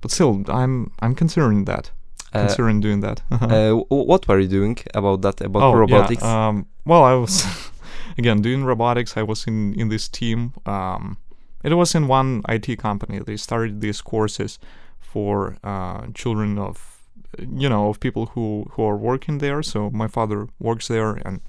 but 0.00 0.10
still, 0.12 0.42
I'm 0.48 0.90
I'm 1.02 1.14
considering 1.14 1.64
that, 1.66 1.90
Uh, 2.34 2.40
considering 2.46 2.80
doing 2.82 3.02
that. 3.02 3.22
uh, 3.30 3.72
what 4.08 4.26
were 4.28 4.40
you 4.42 4.48
doing 4.48 4.76
about 4.94 5.20
that? 5.22 5.40
About 5.40 5.62
oh, 5.62 5.74
robotics? 5.80 6.22
Yeah. 6.22 6.48
Um, 6.48 6.66
well, 6.84 7.04
I 7.12 7.14
was 7.20 7.44
again 8.18 8.42
doing 8.42 8.64
robotics. 8.66 9.16
I 9.16 9.22
was 9.22 9.46
in 9.46 9.74
in 9.80 9.88
this 9.88 10.08
team. 10.08 10.52
Um, 10.66 11.16
it 11.64 11.74
was 11.74 11.94
in 11.94 12.06
one 12.08 12.42
IT 12.48 12.78
company. 12.78 13.18
They 13.18 13.36
started 13.36 13.80
these 13.80 14.00
courses 14.00 14.58
for 15.00 15.56
uh, 15.64 16.06
children 16.14 16.58
of 16.58 16.94
you 17.38 17.68
know 17.68 17.88
of 17.88 17.98
people 18.00 18.26
who 18.26 18.66
who 18.72 18.84
are 18.84 18.96
working 18.96 19.38
there. 19.38 19.62
So 19.62 19.90
my 19.90 20.08
father 20.08 20.48
works 20.58 20.88
there, 20.88 21.12
and 21.24 21.40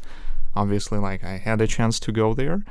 obviously, 0.56 1.00
like 1.00 1.24
I 1.24 1.38
had 1.38 1.62
a 1.62 1.68
chance 1.68 2.00
to 2.02 2.12
go 2.12 2.34
there. 2.34 2.64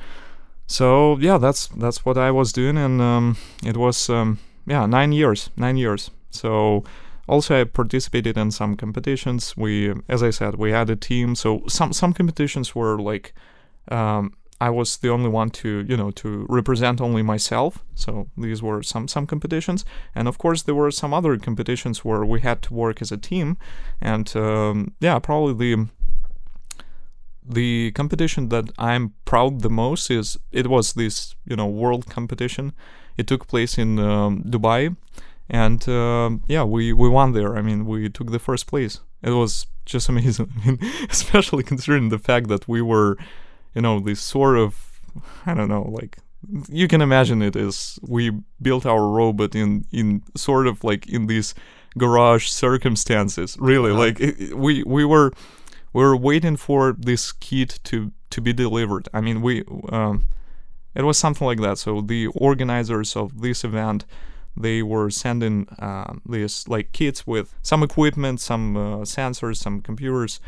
So 0.67 1.19
yeah, 1.19 1.39
that's 1.39 1.69
that's 1.69 2.05
what 2.05 2.17
I 2.17 2.31
was 2.31 2.53
doing, 2.53 2.79
and 2.79 3.01
um, 3.01 3.37
it 3.65 3.77
was 3.77 4.09
um, 4.09 4.39
yeah 4.67 4.87
nine 4.87 5.13
years, 5.13 5.51
nine 5.57 5.77
years. 5.77 6.11
So 6.31 6.85
also 7.29 7.61
I 7.61 7.65
participated 7.65 8.37
in 8.37 8.51
some 8.51 8.77
competitions. 8.77 9.57
We, 9.57 9.95
as 10.09 10.23
I 10.23 10.31
said, 10.31 10.57
we 10.57 10.73
had 10.73 10.91
a 10.91 10.97
team. 10.97 11.35
So 11.35 11.63
some 11.69 11.93
some 11.93 12.13
competitions 12.13 12.75
were 12.75 12.99
like 12.99 13.35
um, 13.91 14.33
I 14.61 14.71
was 14.71 14.97
the 14.99 15.11
only 15.11 15.29
one 15.29 15.51
to 15.51 15.85
you 15.89 15.97
know 15.97 16.11
to 16.13 16.47
represent 16.49 17.01
only 17.01 17.23
myself. 17.23 17.85
So 17.95 18.29
these 18.37 18.63
were 18.63 18.83
some 18.83 19.09
some 19.09 19.27
competitions, 19.27 19.85
and 20.15 20.29
of 20.29 20.39
course 20.39 20.63
there 20.63 20.75
were 20.75 20.91
some 20.91 21.13
other 21.13 21.37
competitions 21.37 22.05
where 22.05 22.25
we 22.25 22.41
had 22.41 22.63
to 22.63 22.75
work 22.75 23.03
as 23.03 23.13
a 23.13 23.17
team. 23.17 23.57
And 24.01 24.35
um, 24.37 24.95
yeah, 25.01 25.19
probably 25.19 25.55
the 25.55 25.89
the 27.47 27.93
competition 27.93 28.49
that 28.49 28.71
I'm 28.79 29.13
proud 29.25 29.61
the 29.61 29.71
most 29.71 30.11
is 30.11 30.39
it 30.51 30.67
was 30.69 30.95
this 30.95 31.35
you 31.45 31.57
know 31.57 31.67
world 31.67 32.07
competition. 32.09 32.73
It 33.17 33.27
took 33.27 33.47
place 33.47 33.79
in 33.79 33.99
um, 33.99 34.43
Dubai, 34.45 34.97
and 35.49 35.87
um, 35.89 36.43
yeah, 36.49 36.65
we 36.65 36.93
we 36.93 37.09
won 37.09 37.33
there. 37.33 37.57
I 37.57 37.63
mean, 37.63 37.87
we 37.87 38.09
took 38.09 38.31
the 38.31 38.39
first 38.39 38.67
place. 38.67 39.01
It 39.23 39.31
was 39.31 39.67
just 39.85 40.09
amazing. 40.13 40.53
Especially 41.11 41.63
considering 41.63 42.09
the 42.09 42.19
fact 42.19 42.49
that 42.49 42.69
we 42.69 42.83
were, 42.83 43.17
you 43.75 43.83
know, 43.83 44.01
this 44.01 44.21
sort 44.21 44.57
of 44.59 45.01
I 45.47 45.55
don't 45.55 45.69
know, 45.69 45.83
like 46.01 46.19
you 46.69 46.89
can 46.89 47.01
imagine 47.01 47.41
it 47.43 47.57
as 47.57 47.99
we 48.03 48.31
built 48.61 48.85
our 48.87 49.09
robot 49.09 49.55
in 49.55 49.85
in 49.93 50.23
sort 50.37 50.67
of 50.67 50.85
like 50.85 51.07
in 51.09 51.27
these 51.27 51.55
garage 51.99 52.49
circumstances. 52.49 53.57
Really, 53.61 53.91
Uh-huh. 53.91 54.01
like 54.07 54.21
it, 54.21 54.41
it- 54.41 54.59
we 54.59 54.83
we 54.85 55.05
were 55.05 55.31
we 55.93 56.03
were 56.03 56.17
waiting 56.17 56.57
for 56.57 56.95
this 56.99 57.33
kit 57.33 57.81
to 57.85 58.11
to 58.31 58.41
be 58.41 58.53
delivered. 58.53 59.09
I 59.15 59.21
mean, 59.21 59.41
we 59.43 59.63
um, 59.93 60.27
it 60.95 61.03
was 61.05 61.19
something 61.19 61.47
like 61.47 61.61
that. 61.63 61.79
So 61.79 62.01
the 62.01 62.27
organizers 62.35 63.17
of 63.17 63.41
this 63.41 63.65
event 63.65 64.05
they 64.57 64.83
were 64.83 65.11
sending 65.11 65.67
uh, 65.81 66.15
these 66.29 66.69
like 66.69 66.93
kits 66.93 67.27
with 67.27 67.55
some 67.63 67.83
equipment, 67.85 68.41
some 68.41 68.77
uh, 68.77 69.05
sensors, 69.05 69.57
some 69.57 69.81
computers, 69.81 70.41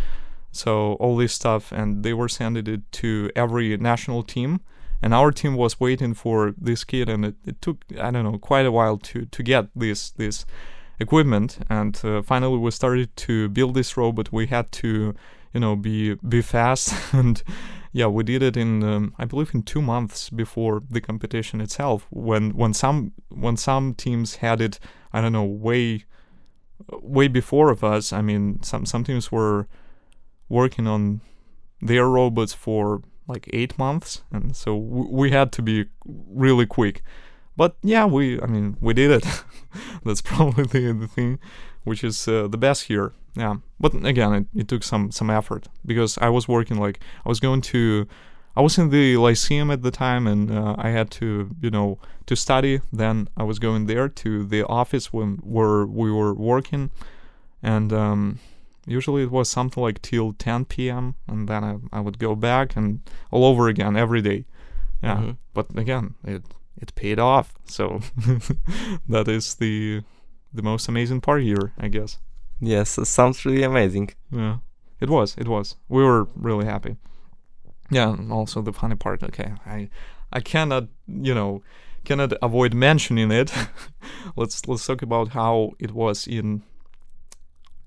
so 0.56 0.94
all 0.94 1.16
this 1.16 1.32
stuff, 1.32 1.72
and 1.72 2.02
they 2.02 2.12
were 2.12 2.28
sending 2.28 2.66
it 2.66 2.92
to 2.92 3.30
every 3.36 3.76
national 3.76 4.22
team. 4.22 4.60
And 5.02 5.12
our 5.12 5.30
team 5.30 5.56
was 5.56 5.78
waiting 5.78 6.14
for 6.14 6.54
this 6.56 6.82
kit, 6.82 7.08
and 7.08 7.24
it, 7.26 7.34
it 7.44 7.60
took 7.60 7.84
I 8.00 8.10
don't 8.10 8.24
know 8.24 8.38
quite 8.38 8.66
a 8.66 8.72
while 8.72 8.98
to 8.98 9.26
to 9.26 9.42
get 9.42 9.66
this 9.76 10.10
this 10.10 10.46
equipment. 10.98 11.58
And 11.68 12.00
uh, 12.02 12.22
finally, 12.22 12.58
we 12.58 12.70
started 12.70 13.14
to 13.16 13.48
build 13.50 13.74
this 13.74 13.96
robot. 13.96 14.32
We 14.32 14.46
had 14.46 14.72
to 14.72 15.14
you 15.56 15.60
know 15.60 15.74
be 15.74 16.14
be 16.16 16.42
fast 16.42 16.92
and 17.12 17.42
yeah 17.90 18.06
we 18.06 18.22
did 18.22 18.42
it 18.42 18.58
in 18.58 18.82
um, 18.84 19.14
i 19.18 19.24
believe 19.24 19.54
in 19.54 19.62
two 19.62 19.80
months 19.80 20.28
before 20.28 20.82
the 20.90 21.00
competition 21.00 21.62
itself 21.62 22.06
when 22.10 22.50
when 22.50 22.74
some 22.74 23.12
when 23.30 23.56
some 23.56 23.94
teams 23.94 24.36
had 24.36 24.60
it 24.60 24.78
i 25.14 25.20
don't 25.20 25.32
know 25.32 25.44
way 25.44 26.04
way 27.00 27.26
before 27.26 27.70
of 27.70 27.82
us 27.82 28.12
i 28.12 28.20
mean 28.20 28.62
some 28.62 28.84
some 28.84 29.02
teams 29.02 29.32
were 29.32 29.66
working 30.48 30.86
on 30.86 31.20
their 31.80 32.08
robots 32.08 32.52
for 32.52 33.02
like 33.28 33.50
eight 33.52 33.78
months 33.78 34.22
and 34.30 34.54
so 34.54 34.78
w- 34.78 35.08
we 35.10 35.30
had 35.30 35.52
to 35.52 35.62
be 35.62 35.86
really 36.04 36.66
quick. 36.66 37.02
But 37.56 37.76
yeah 37.82 38.04
we 38.04 38.40
i 38.40 38.46
mean 38.46 38.76
we 38.80 38.94
did 38.94 39.10
it. 39.10 39.26
That's 40.04 40.22
probably 40.22 40.64
the, 40.64 40.92
the 40.92 41.08
thing 41.08 41.38
which 41.84 42.02
is 42.02 42.26
uh, 42.28 42.48
the 42.48 42.58
best 42.58 42.84
here. 42.84 43.12
Yeah. 43.34 43.56
But 43.78 43.94
again 44.04 44.32
it, 44.34 44.46
it 44.54 44.68
took 44.68 44.82
some 44.82 45.10
some 45.10 45.30
effort 45.30 45.68
because 45.84 46.18
i 46.18 46.28
was 46.28 46.48
working 46.48 46.78
like 46.78 47.00
i 47.24 47.28
was 47.28 47.40
going 47.40 47.60
to 47.62 48.06
i 48.56 48.60
was 48.60 48.78
in 48.78 48.90
the 48.90 49.16
lyceum 49.16 49.70
at 49.70 49.82
the 49.82 49.90
time 49.90 50.26
and 50.26 50.50
uh, 50.50 50.74
i 50.78 50.90
had 50.90 51.10
to 51.10 51.50
you 51.60 51.70
know 51.70 51.98
to 52.26 52.36
study. 52.36 52.80
Then 52.92 53.28
i 53.36 53.42
was 53.42 53.58
going 53.58 53.86
there 53.86 54.08
to 54.08 54.44
the 54.44 54.62
office 54.66 55.12
when 55.12 55.36
where 55.42 55.84
we 55.84 56.10
were 56.12 56.34
working. 56.34 56.90
And 57.62 57.92
um 57.92 58.38
usually 58.86 59.22
it 59.22 59.30
was 59.30 59.48
something 59.48 59.82
like 59.82 60.00
till 60.02 60.32
10 60.32 60.64
p.m 60.66 61.14
and 61.28 61.48
then 61.48 61.64
i, 61.64 61.76
I 61.92 62.00
would 62.00 62.18
go 62.18 62.34
back 62.34 62.76
and 62.76 63.00
all 63.30 63.44
over 63.44 63.68
again 63.68 63.96
every 63.96 64.22
day 64.22 64.44
yeah 65.02 65.16
Mhm. 65.18 65.36
but 65.54 65.66
again 65.78 66.14
it 66.24 66.42
it 66.82 66.94
paid 66.94 67.18
off 67.18 67.54
so 67.64 68.00
that 69.08 69.28
is 69.28 69.54
the 69.56 70.02
the 70.54 70.62
most 70.62 70.88
amazing 70.88 71.20
part 71.20 71.42
here 71.42 71.72
i 71.78 71.88
guess 71.88 72.18
Yes, 72.58 72.98
sounds 73.08 73.44
really 73.44 73.64
amazing. 73.64 74.08
yeah, 74.30 74.56
it 74.98 75.10
was. 75.10 75.34
It 75.36 75.46
was. 75.46 75.76
We 75.90 76.02
were 76.02 76.24
really 76.34 76.64
happy. 76.64 76.96
Yeah, 77.90 78.14
and 78.14 78.32
also 78.32 78.62
the 78.62 78.72
funny 78.72 78.94
part. 78.96 79.22
Okay, 79.22 79.52
I, 79.66 79.90
I 80.32 80.40
cannot, 80.40 80.84
you 81.06 81.34
know, 81.34 81.60
cannot 82.06 82.32
avoid 82.40 82.72
mentioning 82.72 83.30
it. 83.30 83.52
let's 84.36 84.66
let's 84.66 84.86
talk 84.86 85.02
about 85.02 85.28
how 85.28 85.72
it 85.78 85.92
was 85.92 86.26
in, 86.26 86.62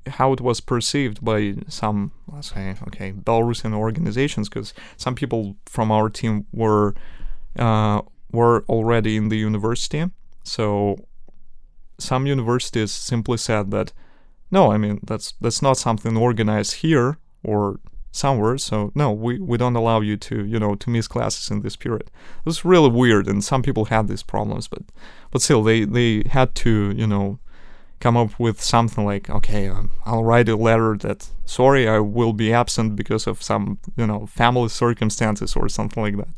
how 0.07 0.33
it 0.33 0.41
was 0.41 0.61
perceived 0.61 1.23
by 1.23 1.55
some, 1.67 2.11
let's 2.27 2.51
say, 2.51 2.75
okay, 2.87 3.11
Belarusian 3.11 3.73
organizations, 3.73 4.49
because 4.49 4.73
some 4.97 5.15
people 5.15 5.55
from 5.65 5.91
our 5.91 6.09
team 6.09 6.45
were, 6.51 6.95
uh, 7.57 8.01
were 8.31 8.63
already 8.69 9.17
in 9.17 9.29
the 9.29 9.37
university. 9.37 10.05
So, 10.43 10.97
some 11.99 12.25
universities 12.25 12.91
simply 12.91 13.37
said 13.37 13.71
that 13.71 13.91
no, 14.51 14.71
I 14.71 14.77
mean 14.77 14.99
that's 15.03 15.33
that's 15.41 15.61
not 15.61 15.77
something 15.77 16.17
organized 16.17 16.75
here 16.75 17.17
or 17.43 17.79
somewhere. 18.11 18.57
So 18.57 18.91
no, 18.95 19.11
we, 19.11 19.39
we 19.39 19.57
don't 19.57 19.75
allow 19.75 20.01
you 20.01 20.17
to 20.17 20.45
you 20.45 20.59
know 20.59 20.75
to 20.75 20.89
miss 20.89 21.07
classes 21.07 21.51
in 21.51 21.61
this 21.61 21.75
period. 21.75 22.07
It 22.39 22.45
was 22.45 22.65
really 22.65 22.89
weird, 22.89 23.27
and 23.27 23.43
some 23.43 23.61
people 23.61 23.85
had 23.85 24.07
these 24.07 24.23
problems, 24.23 24.67
but 24.67 24.83
but 25.31 25.41
still 25.41 25.63
they 25.63 25.85
they 25.85 26.23
had 26.29 26.55
to 26.55 26.93
you 26.95 27.07
know 27.07 27.39
come 27.99 28.17
up 28.17 28.39
with 28.39 28.61
something 28.61 29.05
like 29.05 29.29
okay, 29.29 29.67
um, 29.67 29.91
I'll 30.05 30.23
write 30.23 30.49
a 30.49 30.55
letter 30.55 30.97
that 30.99 31.29
sorry 31.45 31.87
I 31.87 31.99
will 31.99 32.33
be 32.33 32.53
absent 32.53 32.95
because 32.95 33.27
of 33.27 33.41
some 33.41 33.79
you 33.97 34.07
know 34.07 34.25
family 34.25 34.69
circumstances 34.69 35.55
or 35.55 35.69
something 35.69 36.03
like 36.03 36.17
that. 36.17 36.33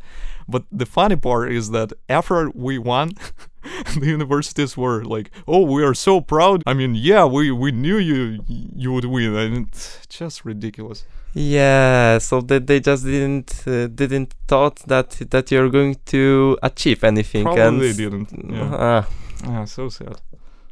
But 0.48 0.64
the 0.72 0.86
funny 0.86 1.16
part 1.16 1.52
is 1.52 1.70
that 1.72 1.94
after 2.10 2.50
we 2.50 2.78
won, 2.78 3.12
the 4.00 4.08
universities 4.08 4.76
were 4.76 5.04
like, 5.04 5.32
"Oh, 5.48 5.62
we 5.62 5.84
are 5.84 5.94
so 5.94 6.22
proud." 6.22 6.64
I 6.66 6.74
mean, 6.74 6.96
yeah, 6.96 7.26
we 7.26 7.52
we 7.52 7.72
knew 7.72 7.98
you 7.98 8.44
you 8.48 8.92
would 8.94 9.06
win, 9.06 9.36
and 9.36 9.68
it's 9.68 10.06
just 10.08 10.44
ridiculous. 10.46 11.06
Yeah, 11.34 12.18
so 12.18 12.42
that 12.42 12.68
they 12.68 12.80
just 12.82 13.06
didn't 13.06 13.64
uh, 13.66 13.88
didn't 13.88 14.34
thought 14.48 14.78
that 14.88 15.12
that 15.30 15.52
you're 15.52 15.70
going 15.70 15.96
to 16.08 16.58
achieve 16.62 17.04
anything. 17.04 17.44
Probably 17.44 17.64
and 17.64 17.82
they 17.82 17.94
didn't. 17.94 18.30
Yeah, 18.50 18.76
Ah, 18.78 19.08
yeah, 19.46 19.66
so 19.66 19.90
sad. 19.90 20.18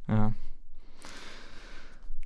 Yeah. 0.10 0.32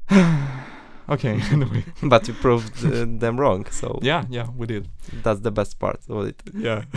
okay. 1.09 1.39
Anyway. 1.51 1.83
but 2.03 2.27
you 2.27 2.33
proved 2.33 2.85
uh, 2.85 3.05
them 3.19 3.39
wrong, 3.39 3.65
so 3.71 3.99
Yeah, 4.01 4.23
yeah, 4.29 4.47
we 4.57 4.67
did. 4.67 4.87
that's 5.23 5.41
the 5.41 5.51
best 5.51 5.79
part 5.79 5.99
of 6.09 6.25
it. 6.27 6.41
Yeah, 6.53 6.83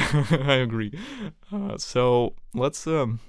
I 0.47 0.55
agree. 0.63 0.93
Uh, 1.53 1.77
so 1.79 2.35
let's. 2.55 2.87
Um, 2.87 3.21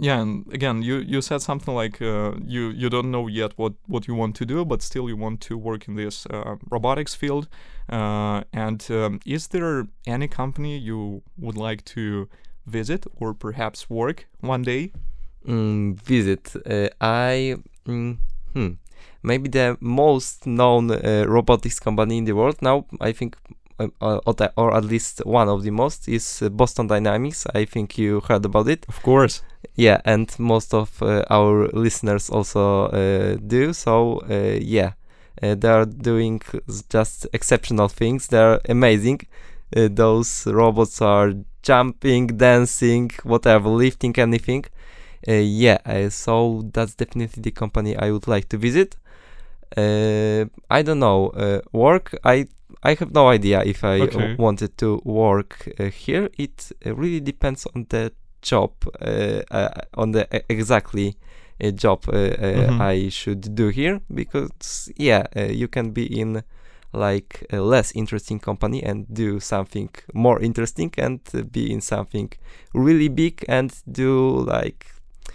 yeah, 0.00 0.20
and 0.20 0.44
again, 0.52 0.82
you 0.82 0.96
you 0.96 1.20
said 1.22 1.40
something 1.40 1.72
like 1.74 2.02
uh, 2.02 2.32
you 2.44 2.70
you 2.70 2.90
don't 2.90 3.10
know 3.12 3.28
yet 3.28 3.52
what 3.56 3.74
what 3.86 4.08
you 4.08 4.14
want 4.16 4.34
to 4.36 4.44
do, 4.44 4.64
but 4.64 4.82
still 4.82 5.08
you 5.08 5.16
want 5.16 5.40
to 5.42 5.56
work 5.56 5.86
in 5.88 5.94
this 5.94 6.26
uh, 6.26 6.56
robotics 6.70 7.14
field. 7.14 7.48
Uh, 7.88 8.42
and 8.52 8.84
um, 8.90 9.20
is 9.24 9.48
there 9.48 9.86
any 10.06 10.26
company 10.28 10.78
you 10.78 11.22
would 11.38 11.56
like 11.56 11.84
to 11.84 12.28
visit 12.66 13.06
or 13.20 13.34
perhaps 13.34 13.88
work 13.88 14.26
one 14.40 14.62
day? 14.62 14.90
Mm, 15.46 15.94
visit. 16.00 16.56
Uh, 16.66 16.88
I 17.00 17.56
mm, 17.86 18.16
hmm, 18.52 18.68
maybe 19.22 19.48
the 19.48 19.76
most 19.80 20.46
known 20.46 20.90
uh, 20.90 21.24
robotics 21.26 21.80
company 21.80 22.18
in 22.18 22.24
the 22.24 22.32
world 22.32 22.56
now. 22.62 22.86
I 23.00 23.12
think. 23.12 23.36
uh, 23.78 23.88
uh, 24.00 24.20
or, 24.56 24.76
at 24.76 24.84
least 24.84 25.20
one 25.26 25.48
of 25.48 25.62
the 25.62 25.70
most 25.70 26.08
is 26.08 26.42
uh, 26.42 26.48
Boston 26.48 26.86
Dynamics. 26.86 27.46
I 27.54 27.64
think 27.64 27.98
you 27.98 28.20
heard 28.20 28.44
about 28.44 28.68
it. 28.68 28.86
Of 28.88 29.02
course. 29.02 29.42
Yeah, 29.76 30.00
and 30.04 30.28
most 30.38 30.74
of 30.74 31.02
uh, 31.02 31.24
our 31.30 31.68
listeners 31.72 32.30
also 32.30 32.86
uh, 32.86 33.36
do. 33.46 33.72
So 33.72 34.20
uh, 34.30 34.58
yeah, 34.60 34.92
Uh, 35.42 35.56
they 35.56 35.68
are 35.68 35.84
doing 35.84 36.40
just 36.88 37.26
exceptional 37.32 37.88
things. 37.88 38.28
They 38.28 38.38
are 38.38 38.60
amazing. 38.68 39.20
Uh, 39.76 39.88
those 39.90 40.46
robots 40.46 41.02
are 41.02 41.34
jumping, 41.62 42.38
dancing, 42.38 43.10
whatever, 43.24 43.68
lifting 43.68 44.14
anything. 44.18 44.64
Uh, 45.26 45.32
yeah, 45.32 45.78
uh, 45.86 46.10
so 46.10 46.62
that's 46.72 46.94
definitely 46.94 47.42
the 47.42 47.50
company 47.50 47.96
I 47.96 48.10
would 48.10 48.28
like 48.28 48.48
to 48.50 48.58
visit. 48.58 48.96
Uh, 49.76 50.44
I 50.70 50.82
don't 50.82 50.98
know. 51.00 51.28
Uh, 51.30 51.60
work. 51.72 52.14
I 52.24 52.46
I 52.82 52.94
have 52.94 53.12
no 53.12 53.28
idea 53.28 53.62
if 53.64 53.82
I 53.84 54.00
Okay. 54.02 54.34
wanted 54.38 54.76
to 54.78 55.00
work 55.04 55.68
uh, 55.80 55.84
here. 55.84 56.28
It 56.38 56.72
uh, 56.86 56.94
really 56.94 57.20
depends 57.20 57.66
on 57.74 57.86
the 57.88 58.12
job, 58.42 58.72
uh, 59.00 59.42
uh, 59.50 59.68
on 59.94 60.12
the 60.12 60.26
exactly 60.48 61.16
a 61.60 61.72
job 61.72 62.04
uh, 62.08 62.12
uh, 62.12 62.70
Mhm. 62.70 62.80
I 62.80 63.08
should 63.08 63.54
do 63.54 63.68
here. 63.68 64.00
Because 64.14 64.92
yeah, 64.96 65.26
uh, 65.36 65.44
you 65.52 65.68
can 65.68 65.90
be 65.92 66.04
in 66.20 66.42
like 66.92 67.46
a 67.50 67.58
less 67.60 67.92
interesting 67.96 68.38
company 68.40 68.82
and 68.82 69.06
do 69.12 69.40
something 69.40 69.88
more 70.12 70.40
interesting, 70.42 70.92
and 70.98 71.20
uh, 71.34 71.42
be 71.42 71.72
in 71.72 71.80
something 71.80 72.30
really 72.74 73.08
big 73.08 73.44
and 73.48 73.72
do 73.90 74.44
like 74.46 74.86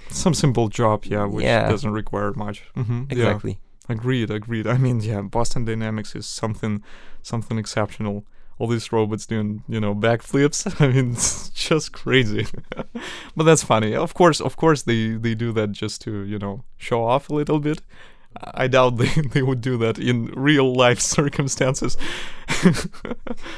Some 0.09 0.33
simple 0.33 0.67
job, 0.69 1.05
yeah, 1.05 1.25
which 1.25 1.45
Yeah. 1.45 1.69
doesn't 1.69 1.91
require 1.91 2.33
much. 2.33 2.63
hmm 2.75 3.03
exactly. 3.09 3.51
Yeah, 3.87 3.95
agreed, 3.95 4.29
agreed. 4.31 4.67
I 4.67 4.77
mean, 4.77 4.99
yeah, 5.01 5.21
Boston 5.21 5.65
Dynamics 5.65 6.15
is 6.15 6.25
something, 6.25 6.81
something 7.21 7.57
exceptional. 7.59 8.23
All 8.57 8.67
these 8.67 8.91
robots 8.91 9.25
doing, 9.25 9.63
you 9.69 9.79
know, 9.79 9.95
backflips. 9.95 10.65
I 10.81 10.87
mean, 10.93 11.11
it's 11.13 11.49
just 11.49 11.91
crazy. 11.93 12.45
but 13.35 13.43
that's 13.45 13.63
funny. 13.63 13.95
Of 13.95 14.13
course, 14.13 14.41
of 14.41 14.55
course, 14.57 14.83
they 14.83 15.17
they 15.17 15.35
do 15.35 15.51
that 15.53 15.71
just 15.71 16.01
to, 16.01 16.11
you 16.25 16.37
know, 16.39 16.63
show 16.77 17.03
off 17.05 17.29
a 17.29 17.35
little 17.35 17.59
bit. 17.59 17.81
I 18.63 18.67
doubt 18.67 18.97
they, 18.97 19.09
they 19.33 19.41
would 19.41 19.61
do 19.61 19.77
that 19.77 19.97
in 19.97 20.25
real 20.35 20.73
life 20.75 20.99
circumstances. 20.99 21.97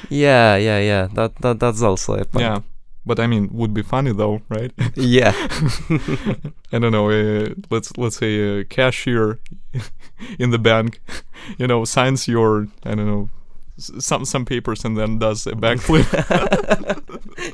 Yeah, 0.10 0.56
yeah, 0.58 0.80
yeah. 0.80 1.08
That, 1.14 1.36
that 1.42 1.60
that's 1.60 1.82
also 1.82 2.14
a 2.16 2.26
point. 2.26 2.42
yeah, 2.46 2.60
but 3.06 3.20
I 3.20 3.28
mean, 3.28 3.50
would 3.52 3.74
be 3.74 3.82
funny 3.82 4.14
though, 4.14 4.42
right? 4.50 4.72
yeah. 4.96 5.34
I 6.72 6.80
don't 6.80 6.92
know. 6.92 7.10
Uh, 7.10 7.50
let's 7.70 7.98
let's 7.98 8.18
say 8.18 8.60
a 8.60 8.64
cashier 8.66 9.40
in 10.40 10.52
the 10.52 10.60
bank, 10.60 11.02
you 11.58 11.68
know, 11.68 11.86
signs 11.86 12.28
your 12.28 12.68
I 12.84 12.96
don't 12.96 13.08
know 13.08 13.30
some 13.78 14.26
some 14.26 14.46
papers 14.46 14.86
and 14.86 14.98
then 14.98 15.18
does 15.18 15.48
a 15.48 15.52
backflip. 15.52 16.06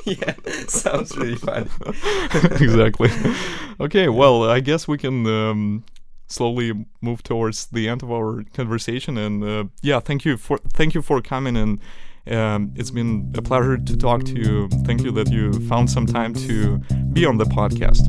yeah, 0.05 0.33
sounds 0.67 1.15
really 1.15 1.35
funny. 1.35 1.69
exactly. 2.61 3.09
Okay, 3.79 4.09
well, 4.09 4.43
I 4.49 4.59
guess 4.59 4.87
we 4.87 4.97
can 4.97 5.25
um, 5.25 5.83
slowly 6.27 6.85
move 7.01 7.23
towards 7.23 7.67
the 7.67 7.87
end 7.87 8.03
of 8.03 8.11
our 8.11 8.43
conversation. 8.53 9.17
And 9.17 9.43
uh, 9.43 9.63
yeah, 9.81 10.01
thank 10.01 10.25
you 10.25 10.35
for 10.35 10.57
thank 10.57 10.93
you 10.93 11.01
for 11.01 11.21
coming 11.21 11.55
and. 11.55 11.79
Um, 12.31 12.71
it's 12.75 12.91
been 12.91 13.31
a 13.35 13.41
pleasure 13.41 13.77
to 13.77 13.97
talk 13.97 14.23
to 14.25 14.33
you. 14.33 14.67
Thank 14.85 15.03
you 15.03 15.11
that 15.13 15.31
you 15.31 15.53
found 15.67 15.89
some 15.89 16.05
time 16.05 16.33
to 16.33 16.77
be 17.13 17.25
on 17.25 17.37
the 17.37 17.45
podcast. 17.45 18.07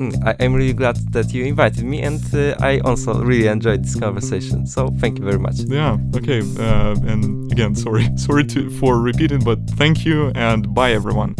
Mm, 0.00 0.26
I, 0.26 0.34
I'm 0.40 0.54
really 0.54 0.72
glad 0.72 0.96
that 1.12 1.32
you 1.34 1.44
invited 1.44 1.84
me, 1.84 2.02
and 2.02 2.22
uh, 2.34 2.56
I 2.60 2.78
also 2.80 3.14
really 3.22 3.48
enjoyed 3.48 3.84
this 3.84 3.98
conversation. 3.98 4.66
So 4.66 4.88
thank 4.98 5.18
you 5.18 5.24
very 5.24 5.38
much. 5.38 5.60
Yeah. 5.60 5.98
Okay. 6.16 6.40
Uh, 6.40 6.96
and 7.06 7.50
again, 7.52 7.74
sorry, 7.74 8.08
sorry 8.16 8.44
to 8.46 8.70
for 8.78 9.00
repeating, 9.00 9.40
but 9.40 9.58
thank 9.70 10.04
you 10.04 10.32
and 10.34 10.72
bye, 10.74 10.92
everyone. 10.92 11.34